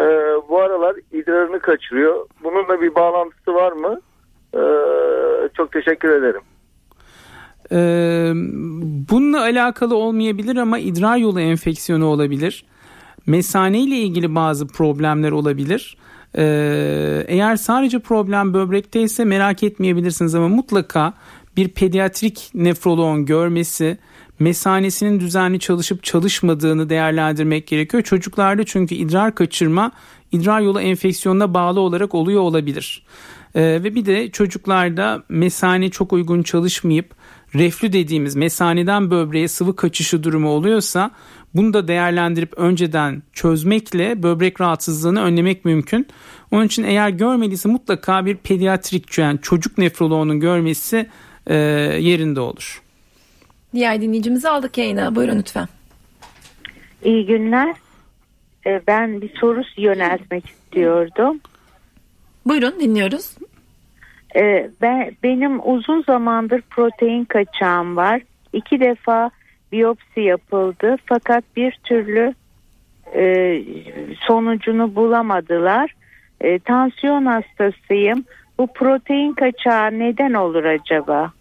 bu 0.48 0.60
aralar 0.60 0.96
idrarını 1.12 1.60
kaçırıyor. 1.60 2.26
Bununla 2.42 2.80
bir 2.80 2.94
bağlantısı 2.94 3.54
var 3.54 3.72
mı? 3.72 4.00
Ee, 4.54 5.48
çok 5.54 5.72
teşekkür 5.72 6.08
ederim. 6.08 6.42
Ee, 7.72 8.32
bununla 9.10 9.40
alakalı 9.40 9.96
olmayabilir 9.96 10.56
ama 10.56 10.78
idrar 10.78 11.16
yolu 11.16 11.40
enfeksiyonu 11.40 12.06
olabilir. 12.06 12.64
Mesane 13.26 13.80
ile 13.80 13.96
ilgili 13.96 14.34
bazı 14.34 14.66
problemler 14.68 15.30
olabilir. 15.30 15.96
Ee, 16.36 17.24
eğer 17.28 17.56
sadece 17.56 17.98
problem 17.98 18.54
böbrekte 18.54 19.00
ise 19.00 19.24
merak 19.24 19.62
etmeyebilirsiniz 19.62 20.34
ama 20.34 20.48
mutlaka 20.48 21.12
bir 21.56 21.68
pediatrik 21.68 22.50
nefroloğun 22.54 23.26
görmesi, 23.26 23.98
mesanesinin 24.40 25.20
düzenli 25.20 25.58
çalışıp 25.58 26.04
çalışmadığını 26.04 26.90
değerlendirmek 26.90 27.66
gerekiyor. 27.66 28.02
Çocuklarda 28.02 28.64
çünkü 28.64 28.94
idrar 28.94 29.34
kaçırma 29.34 29.92
idrar 30.32 30.60
yolu 30.60 30.80
enfeksiyonuna 30.80 31.54
bağlı 31.54 31.80
olarak 31.80 32.14
oluyor 32.14 32.40
olabilir. 32.40 33.02
Ee, 33.54 33.62
ve 33.62 33.94
bir 33.94 34.06
de 34.06 34.30
çocuklarda 34.30 35.22
mesane 35.28 35.90
çok 35.90 36.12
uygun 36.12 36.42
çalışmayıp 36.42 37.14
reflü 37.54 37.92
dediğimiz 37.92 38.36
mesaneden 38.36 39.10
böbreğe 39.10 39.48
sıvı 39.48 39.76
kaçışı 39.76 40.22
durumu 40.22 40.48
oluyorsa 40.48 41.10
bunu 41.54 41.74
da 41.74 41.88
değerlendirip 41.88 42.58
önceden 42.58 43.22
çözmekle 43.32 44.22
böbrek 44.22 44.60
rahatsızlığını 44.60 45.22
önlemek 45.22 45.64
mümkün. 45.64 46.06
Onun 46.50 46.64
için 46.64 46.84
eğer 46.84 47.08
görmediyse 47.08 47.68
mutlaka 47.68 48.26
bir 48.26 48.36
pediatrik 48.36 49.18
yani 49.18 49.38
çocuk 49.42 49.78
nefroloğunun 49.78 50.40
görmesi 50.40 51.06
e, 51.46 51.56
yerinde 52.00 52.40
olur. 52.40 52.82
Diğer 53.74 54.00
dinleyicimizi 54.00 54.48
aldık 54.48 54.78
yayına. 54.78 55.14
Buyurun 55.14 55.38
lütfen. 55.38 55.68
İyi 57.04 57.26
günler. 57.26 57.76
Ee, 58.66 58.80
Ben 58.86 59.20
bir 59.20 59.30
soru 59.38 59.62
yöneltmek 59.76 60.46
istiyordum. 60.46 61.40
Buyurun 62.46 62.80
dinliyoruz. 62.80 63.34
Ee, 64.36 64.70
Ben 64.82 65.12
benim 65.22 65.60
uzun 65.74 66.02
zamandır 66.02 66.60
protein 66.70 67.24
kaçağım 67.24 67.96
var. 67.96 68.22
İki 68.52 68.80
defa 68.80 69.30
biyopsi 69.72 70.20
yapıldı 70.20 70.96
fakat 71.06 71.44
bir 71.56 71.78
türlü 71.84 72.34
e, 73.14 73.62
sonucunu 74.26 74.94
bulamadılar. 74.94 75.94
E, 76.40 76.58
tansiyon 76.58 77.26
hastasıyım. 77.26 78.24
Bu 78.58 78.66
protein 78.66 79.32
kaçağı 79.32 79.90
neden 79.98 80.32
olur 80.32 80.64
acaba? 80.64 81.32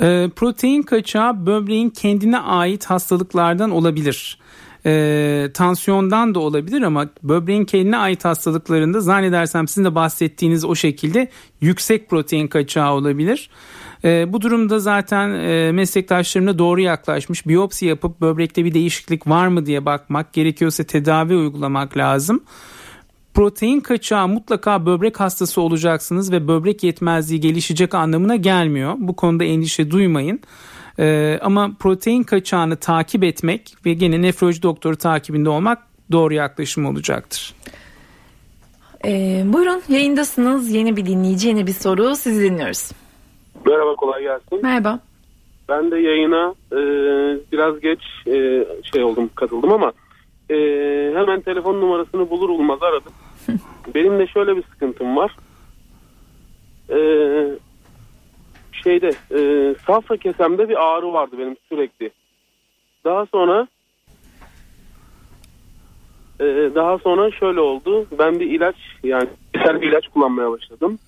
E, 0.00 0.30
protein 0.36 0.82
kaçağı 0.82 1.46
böbreğin 1.46 1.90
kendine 1.90 2.38
ait 2.38 2.84
hastalıklardan 2.84 3.70
olabilir. 3.70 4.38
E, 4.86 5.50
tansiyondan 5.54 6.34
da 6.34 6.40
olabilir 6.40 6.82
ama 6.82 7.08
böbreğin 7.22 7.64
kendine 7.64 7.96
ait 7.96 8.24
hastalıklarında 8.24 9.00
zannedersem 9.00 9.68
sizin 9.68 9.84
de 9.84 9.94
bahsettiğiniz 9.94 10.64
o 10.64 10.74
şekilde 10.74 11.30
yüksek 11.60 12.10
protein 12.10 12.48
kaçağı 12.48 12.92
olabilir. 12.92 13.50
E, 14.04 14.32
bu 14.32 14.40
durumda 14.40 14.78
zaten 14.78 15.30
e, 15.30 15.72
meslektaşlarımla 15.72 16.58
doğru 16.58 16.80
yaklaşmış 16.80 17.46
biyopsi 17.46 17.86
yapıp 17.86 18.20
böbrekte 18.20 18.64
bir 18.64 18.74
değişiklik 18.74 19.26
var 19.26 19.48
mı 19.48 19.66
diye 19.66 19.86
bakmak 19.86 20.32
gerekiyorsa 20.32 20.84
tedavi 20.84 21.36
uygulamak 21.36 21.96
lazım. 21.96 22.40
Protein 23.38 23.80
kaçağı 23.80 24.28
mutlaka 24.28 24.86
böbrek 24.86 25.20
hastası 25.20 25.60
olacaksınız 25.60 26.32
ve 26.32 26.48
böbrek 26.48 26.84
yetmezliği 26.84 27.40
gelişecek 27.40 27.94
anlamına 27.94 28.36
gelmiyor. 28.36 28.94
Bu 28.98 29.16
konuda 29.16 29.44
endişe 29.44 29.90
duymayın. 29.90 30.40
Ee, 30.98 31.38
ama 31.42 31.70
protein 31.80 32.22
kaçağını 32.22 32.76
takip 32.76 33.24
etmek 33.24 33.74
ve 33.86 33.92
gene 33.92 34.22
nefroloji 34.22 34.62
doktoru 34.62 34.96
takibinde 34.96 35.48
olmak 35.48 35.78
doğru 36.12 36.34
yaklaşım 36.34 36.86
olacaktır. 36.86 37.54
Ee, 39.04 39.42
buyurun 39.46 39.82
yayındasınız. 39.88 40.70
Yeni 40.70 40.96
bir 40.96 41.06
dinleyici, 41.06 41.48
yeni 41.48 41.66
bir 41.66 41.72
soru. 41.72 42.16
Sizi 42.16 42.50
dinliyoruz. 42.50 42.90
Merhaba 43.66 43.94
kolay 43.94 44.22
gelsin. 44.22 44.62
Merhaba. 44.62 45.00
Ben 45.68 45.90
de 45.90 45.98
yayına 45.98 46.54
e, 46.72 46.78
biraz 47.52 47.80
geç 47.80 48.00
e, 48.26 48.64
şey 48.92 49.04
oldum 49.04 49.30
katıldım 49.34 49.72
ama 49.72 49.92
e, 50.50 50.54
hemen 51.14 51.40
telefon 51.40 51.80
numarasını 51.80 52.30
bulur 52.30 52.48
bulmaz 52.48 52.82
aradım. 52.82 53.12
Benim 53.94 54.18
de 54.18 54.26
şöyle 54.26 54.56
bir 54.56 54.62
sıkıntım 54.62 55.16
var. 55.16 55.36
E, 56.90 56.98
şeyde 58.72 59.10
e, 59.30 59.74
safra 59.86 60.16
kesemde 60.16 60.68
bir 60.68 60.84
ağrı 60.84 61.12
vardı 61.12 61.36
benim 61.38 61.56
sürekli. 61.68 62.10
Daha 63.04 63.26
sonra 63.26 63.68
e, 66.40 66.44
daha 66.74 66.98
sonra 66.98 67.30
şöyle 67.30 67.60
oldu. 67.60 68.06
Ben 68.18 68.40
bir 68.40 68.50
ilaç 68.50 68.76
yani 69.02 69.28
bir 69.54 69.88
ilaç 69.88 70.08
kullanmaya 70.08 70.50
başladım. 70.50 70.98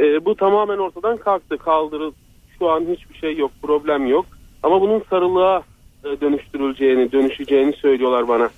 E, 0.00 0.24
bu 0.24 0.34
tamamen 0.34 0.78
ortadan 0.78 1.16
kalktı, 1.16 1.58
kaldırıldı. 1.58 2.16
Şu 2.58 2.70
an 2.70 2.80
hiçbir 2.80 3.14
şey 3.14 3.36
yok, 3.36 3.50
problem 3.62 4.06
yok. 4.06 4.26
Ama 4.62 4.80
bunun 4.80 5.02
sarılığa 5.10 5.62
e, 6.04 6.20
dönüştürüleceğini, 6.20 7.12
dönüşeceğini 7.12 7.72
söylüyorlar 7.72 8.28
bana. 8.28 8.50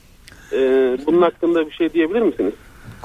E, 0.53 0.59
bunun 1.07 1.23
hakkında 1.23 1.67
bir 1.67 1.73
şey 1.73 1.93
diyebilir 1.93 2.21
misiniz? 2.21 2.55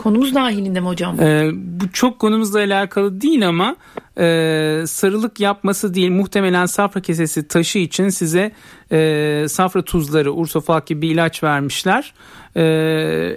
Konumuz 0.06 0.36
dahilinde 0.36 0.80
mi 0.80 0.88
hocam? 0.88 1.22
Ee, 1.22 1.52
bu 1.54 1.92
çok 1.94 2.20
konumuzla 2.20 2.60
alakalı 2.60 3.22
değil 3.22 3.48
ama 3.48 3.76
e, 4.18 4.84
sarılık 4.88 5.40
yapması 5.40 5.94
değil 5.94 6.12
muhtemelen 6.12 6.66
safra 6.66 7.02
kesesi 7.02 7.48
taşı 7.48 7.80
için 7.80 8.10
size 8.10 8.52
e, 8.92 9.46
safra 9.50 9.82
tuzları 9.82 10.34
ursofak 10.34 10.88
gibi 10.88 11.02
bir 11.02 11.10
ilaç 11.10 11.44
vermişler. 11.44 12.14
E, 12.56 12.64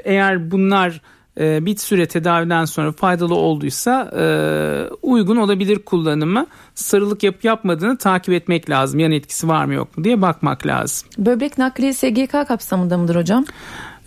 eğer 0.05 0.51
bunlar 0.51 1.01
e, 1.41 1.67
bir 1.67 1.77
süre 1.77 2.07
tedaviden 2.07 2.65
sonra 2.65 2.93
faydalı 2.93 3.35
olduysa 3.35 4.11
e, 4.19 4.25
uygun 5.03 5.37
olabilir 5.37 5.79
kullanımı. 5.79 6.47
Sarılık 6.75 7.23
yapıp 7.23 7.45
yapmadığını 7.45 7.99
takip 7.99 8.35
etmek 8.35 8.71
lazım. 8.71 9.01
Yan 9.01 9.13
etkisi 9.13 9.49
var 9.49 9.65
mı 9.65 9.75
yok 9.75 9.99
mu 9.99 10.05
diye 10.05 10.23
bakmak 10.23 10.67
lazım. 10.67 11.09
Böbrek 11.19 11.59
nakli 11.59 11.95
SGK 11.95 12.49
kapsamında 12.49 12.99
mıdır 12.99 13.17
hocam? 13.17 13.45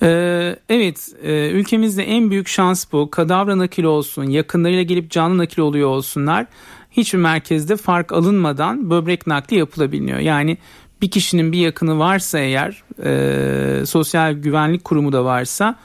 Ee, 0.03 0.55
evet 0.69 1.09
e, 1.23 1.49
ülkemizde 1.49 2.03
en 2.03 2.31
büyük 2.31 2.47
şans 2.47 2.85
bu. 2.91 3.11
Kadavra 3.11 3.57
nakil 3.57 3.83
olsun, 3.83 4.23
yakınlarıyla 4.23 4.83
gelip 4.83 5.11
canlı 5.11 5.37
nakil 5.37 5.61
oluyor 5.61 5.89
olsunlar. 5.89 6.45
Hiçbir 6.91 7.19
merkezde 7.19 7.77
fark 7.77 8.11
alınmadan 8.11 8.89
böbrek 8.89 9.27
nakli 9.27 9.57
yapılabiliyor. 9.57 10.19
Yani 10.19 10.57
bir 11.01 11.11
kişinin 11.11 11.51
bir 11.51 11.57
yakını 11.57 11.99
varsa 11.99 12.39
eğer 12.39 12.83
e, 13.03 13.85
sosyal 13.85 14.33
güvenlik 14.33 14.83
kurumu 14.83 15.13
da 15.13 15.25
varsa 15.25 15.75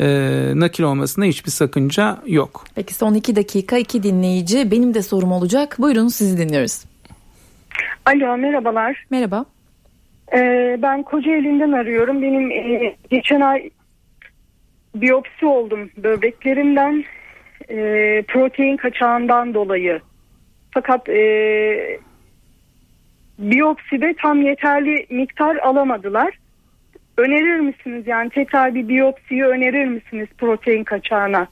e, 0.00 0.06
nakil 0.54 0.82
olmasında 0.82 1.26
hiçbir 1.26 1.50
sakınca 1.50 2.18
yok. 2.26 2.64
Peki 2.74 2.94
son 2.94 3.14
iki 3.14 3.36
dakika 3.36 3.78
iki 3.78 4.02
dinleyici. 4.02 4.70
Benim 4.70 4.94
de 4.94 5.02
sorum 5.02 5.32
olacak. 5.32 5.76
Buyurun 5.78 6.08
sizi 6.08 6.38
dinliyoruz. 6.38 6.84
Alo 8.06 8.36
merhabalar. 8.36 9.06
Merhaba. 9.10 9.44
Ee, 10.34 10.78
ben 10.82 11.02
Kocaeli'nden 11.02 11.72
arıyorum. 11.72 12.22
Benim 12.22 12.50
e, 12.50 12.94
geçen 13.10 13.40
ay 13.40 13.70
biyopsi 14.94 15.46
oldum 15.46 15.90
böbreklerimden 15.96 17.04
e, 17.68 17.76
protein 18.28 18.76
kaçağından 18.76 19.54
dolayı. 19.54 20.00
Fakat 20.70 21.08
e, 21.08 21.98
biyopside 23.38 24.14
tam 24.22 24.42
yeterli 24.42 25.06
miktar 25.10 25.56
alamadılar. 25.56 26.38
Önerir 27.16 27.60
misiniz 27.60 28.06
yani 28.06 28.30
tekrar 28.30 28.74
bir 28.74 28.88
biyopsiyi 28.88 29.44
önerir 29.44 29.84
misiniz 29.84 30.28
protein 30.38 30.84
kaçağına? 30.84 31.48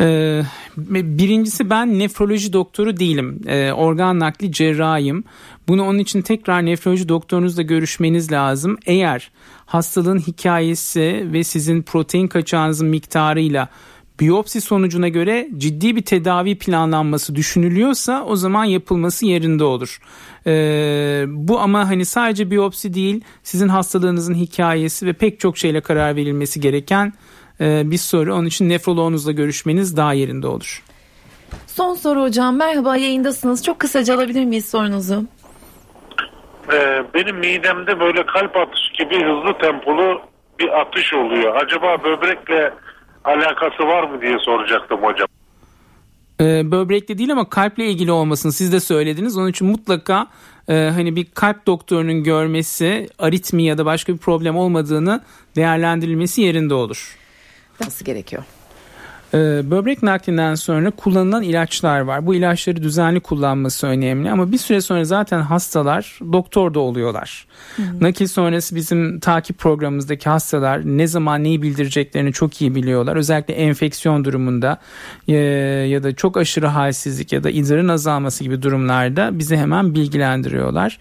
Ee, 0.00 0.42
birincisi 0.78 1.70
ben 1.70 1.98
nefroloji 1.98 2.52
doktoru 2.52 2.96
değilim. 2.96 3.40
Ee, 3.46 3.72
organ 3.72 4.18
nakli 4.18 4.52
cerrahiyim. 4.52 5.24
Bunu 5.68 5.84
onun 5.84 5.98
için 5.98 6.22
tekrar 6.22 6.66
nefroloji 6.66 7.08
doktorunuzla 7.08 7.62
görüşmeniz 7.62 8.32
lazım. 8.32 8.78
Eğer 8.86 9.30
hastalığın 9.66 10.18
hikayesi 10.18 11.28
ve 11.32 11.44
sizin 11.44 11.82
protein 11.82 12.28
kaçağınızın 12.28 12.88
miktarıyla 12.88 13.68
biyopsi 14.20 14.60
sonucuna 14.60 15.08
göre 15.08 15.48
ciddi 15.58 15.96
bir 15.96 16.02
tedavi 16.02 16.58
planlanması 16.58 17.34
düşünülüyorsa 17.34 18.24
o 18.24 18.36
zaman 18.36 18.64
yapılması 18.64 19.26
yerinde 19.26 19.64
olur. 19.64 20.00
Ee, 20.46 21.24
bu 21.28 21.60
ama 21.60 21.88
hani 21.88 22.04
sadece 22.04 22.50
biyopsi 22.50 22.94
değil 22.94 23.20
sizin 23.42 23.68
hastalığınızın 23.68 24.34
hikayesi 24.34 25.06
ve 25.06 25.12
pek 25.12 25.40
çok 25.40 25.58
şeyle 25.58 25.80
karar 25.80 26.16
verilmesi 26.16 26.60
gereken 26.60 27.12
e, 27.60 27.90
bir 27.90 27.98
soru. 27.98 28.34
Onun 28.34 28.46
için 28.46 28.68
nefroloğunuzla 28.68 29.32
görüşmeniz 29.32 29.96
daha 29.96 30.12
yerinde 30.12 30.46
olur. 30.46 30.82
Son 31.66 31.94
soru 31.94 32.22
hocam. 32.22 32.56
Merhaba 32.56 32.96
yayındasınız. 32.96 33.64
Çok 33.64 33.78
kısaca 33.78 34.14
alabilir 34.14 34.44
miyiz 34.44 34.68
sorunuzu? 34.68 35.24
Ee, 36.72 37.04
benim 37.14 37.36
midemde 37.36 38.00
böyle 38.00 38.26
kalp 38.26 38.56
atışı 38.56 38.92
gibi 38.98 39.14
hızlı 39.14 39.58
tempolu 39.58 40.20
bir 40.58 40.80
atış 40.80 41.14
oluyor. 41.14 41.56
Acaba 41.56 42.04
böbrekle 42.04 42.74
alakası 43.24 43.86
var 43.86 44.02
mı 44.02 44.20
diye 44.20 44.38
soracaktım 44.38 45.02
hocam. 45.02 45.28
Ee, 46.40 46.70
böbrekle 46.70 47.18
değil 47.18 47.32
ama 47.32 47.50
kalple 47.50 47.86
ilgili 47.86 48.12
olmasını 48.12 48.52
siz 48.52 48.72
de 48.72 48.80
söylediniz. 48.80 49.36
Onun 49.36 49.48
için 49.48 49.66
mutlaka 49.66 50.26
e, 50.68 50.74
hani 50.74 51.16
bir 51.16 51.24
kalp 51.24 51.66
doktorunun 51.66 52.24
görmesi 52.24 53.08
aritmi 53.18 53.62
ya 53.62 53.78
da 53.78 53.86
başka 53.86 54.12
bir 54.12 54.18
problem 54.18 54.56
olmadığını 54.56 55.20
değerlendirilmesi 55.56 56.42
yerinde 56.42 56.74
olur. 56.74 57.16
Nasıl 57.80 58.04
gerekiyor? 58.04 58.42
Ee, 59.34 59.70
böbrek 59.70 60.02
naklinden 60.02 60.54
sonra 60.54 60.90
kullanılan 60.90 61.42
ilaçlar 61.42 62.00
var. 62.00 62.26
Bu 62.26 62.34
ilaçları 62.34 62.82
düzenli 62.82 63.20
kullanması 63.20 63.86
önemli 63.86 64.30
ama 64.30 64.52
bir 64.52 64.58
süre 64.58 64.80
sonra 64.80 65.04
zaten 65.04 65.40
hastalar 65.40 66.18
doktor 66.32 66.74
da 66.74 66.80
oluyorlar. 66.80 67.46
Hı 67.76 67.82
hı. 67.82 67.86
Nakil 68.00 68.26
sonrası 68.26 68.74
bizim 68.74 69.20
takip 69.20 69.58
programımızdaki 69.58 70.28
hastalar 70.28 70.80
ne 70.84 71.06
zaman 71.06 71.44
neyi 71.44 71.62
bildireceklerini 71.62 72.32
çok 72.32 72.62
iyi 72.62 72.74
biliyorlar. 72.74 73.16
Özellikle 73.16 73.54
enfeksiyon 73.54 74.24
durumunda 74.24 74.78
e, 75.28 75.34
ya 75.88 76.02
da 76.02 76.14
çok 76.14 76.36
aşırı 76.36 76.66
halsizlik 76.66 77.32
ya 77.32 77.44
da 77.44 77.50
idrarın 77.50 77.88
azalması 77.88 78.44
gibi 78.44 78.62
durumlarda 78.62 79.38
bizi 79.38 79.56
hemen 79.56 79.94
bilgilendiriyorlar. 79.94 80.98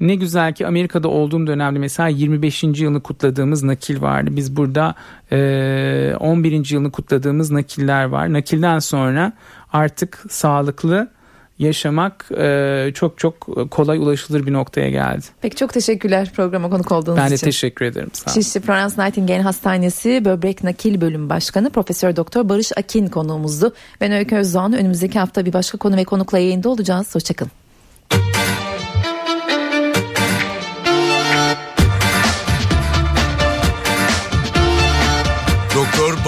Ne 0.00 0.14
güzel 0.14 0.54
ki 0.54 0.66
Amerika'da 0.66 1.08
olduğum 1.08 1.46
dönemde 1.46 1.78
mesela 1.78 2.08
25. 2.08 2.62
yılını 2.62 3.00
kutladığımız 3.00 3.62
nakil 3.62 4.00
vardı. 4.00 4.30
Biz 4.32 4.56
burada 4.56 4.94
e, 5.32 6.14
11. 6.20 6.70
yılını 6.70 6.90
kutladığımız 6.90 7.50
nakiller 7.50 8.04
var. 8.04 8.32
Nakilden 8.32 8.78
sonra 8.78 9.32
artık 9.72 10.24
sağlıklı 10.30 11.08
yaşamak 11.60 12.28
e, 12.38 12.90
çok 12.94 13.18
çok 13.18 13.40
kolay 13.70 13.98
ulaşılır 13.98 14.46
bir 14.46 14.52
noktaya 14.52 14.90
geldi. 14.90 15.26
Peki 15.40 15.56
çok 15.56 15.72
teşekkürler 15.72 16.32
programa 16.36 16.70
konuk 16.70 16.92
olduğunuz 16.92 17.18
ben 17.18 17.26
için. 17.26 17.32
Ben 17.32 17.40
de 17.40 17.44
teşekkür 17.44 17.84
ederim. 17.84 18.10
Sağ 18.12 18.30
Şişli 18.30 18.60
Florence 18.60 18.94
Nightingale 18.98 19.42
Hastanesi 19.42 20.24
Böbrek 20.24 20.64
Nakil 20.64 21.00
Bölüm 21.00 21.28
Başkanı 21.28 21.70
Profesör 21.70 22.16
Doktor 22.16 22.48
Barış 22.48 22.72
Akin 22.78 23.06
konuğumuzdu. 23.06 23.74
Ben 24.00 24.12
Öykü 24.12 24.36
Özdoğan. 24.36 24.72
Önümüzdeki 24.72 25.18
hafta 25.18 25.46
bir 25.46 25.52
başka 25.52 25.78
konu 25.78 25.96
ve 25.96 26.04
konukla 26.04 26.38
yayında 26.38 26.68
olacağız. 26.68 27.14
Hoşçakalın. 27.14 27.52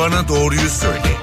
Bana 0.02 0.28
doğruyu 0.28 0.70
söyle. 0.70 1.21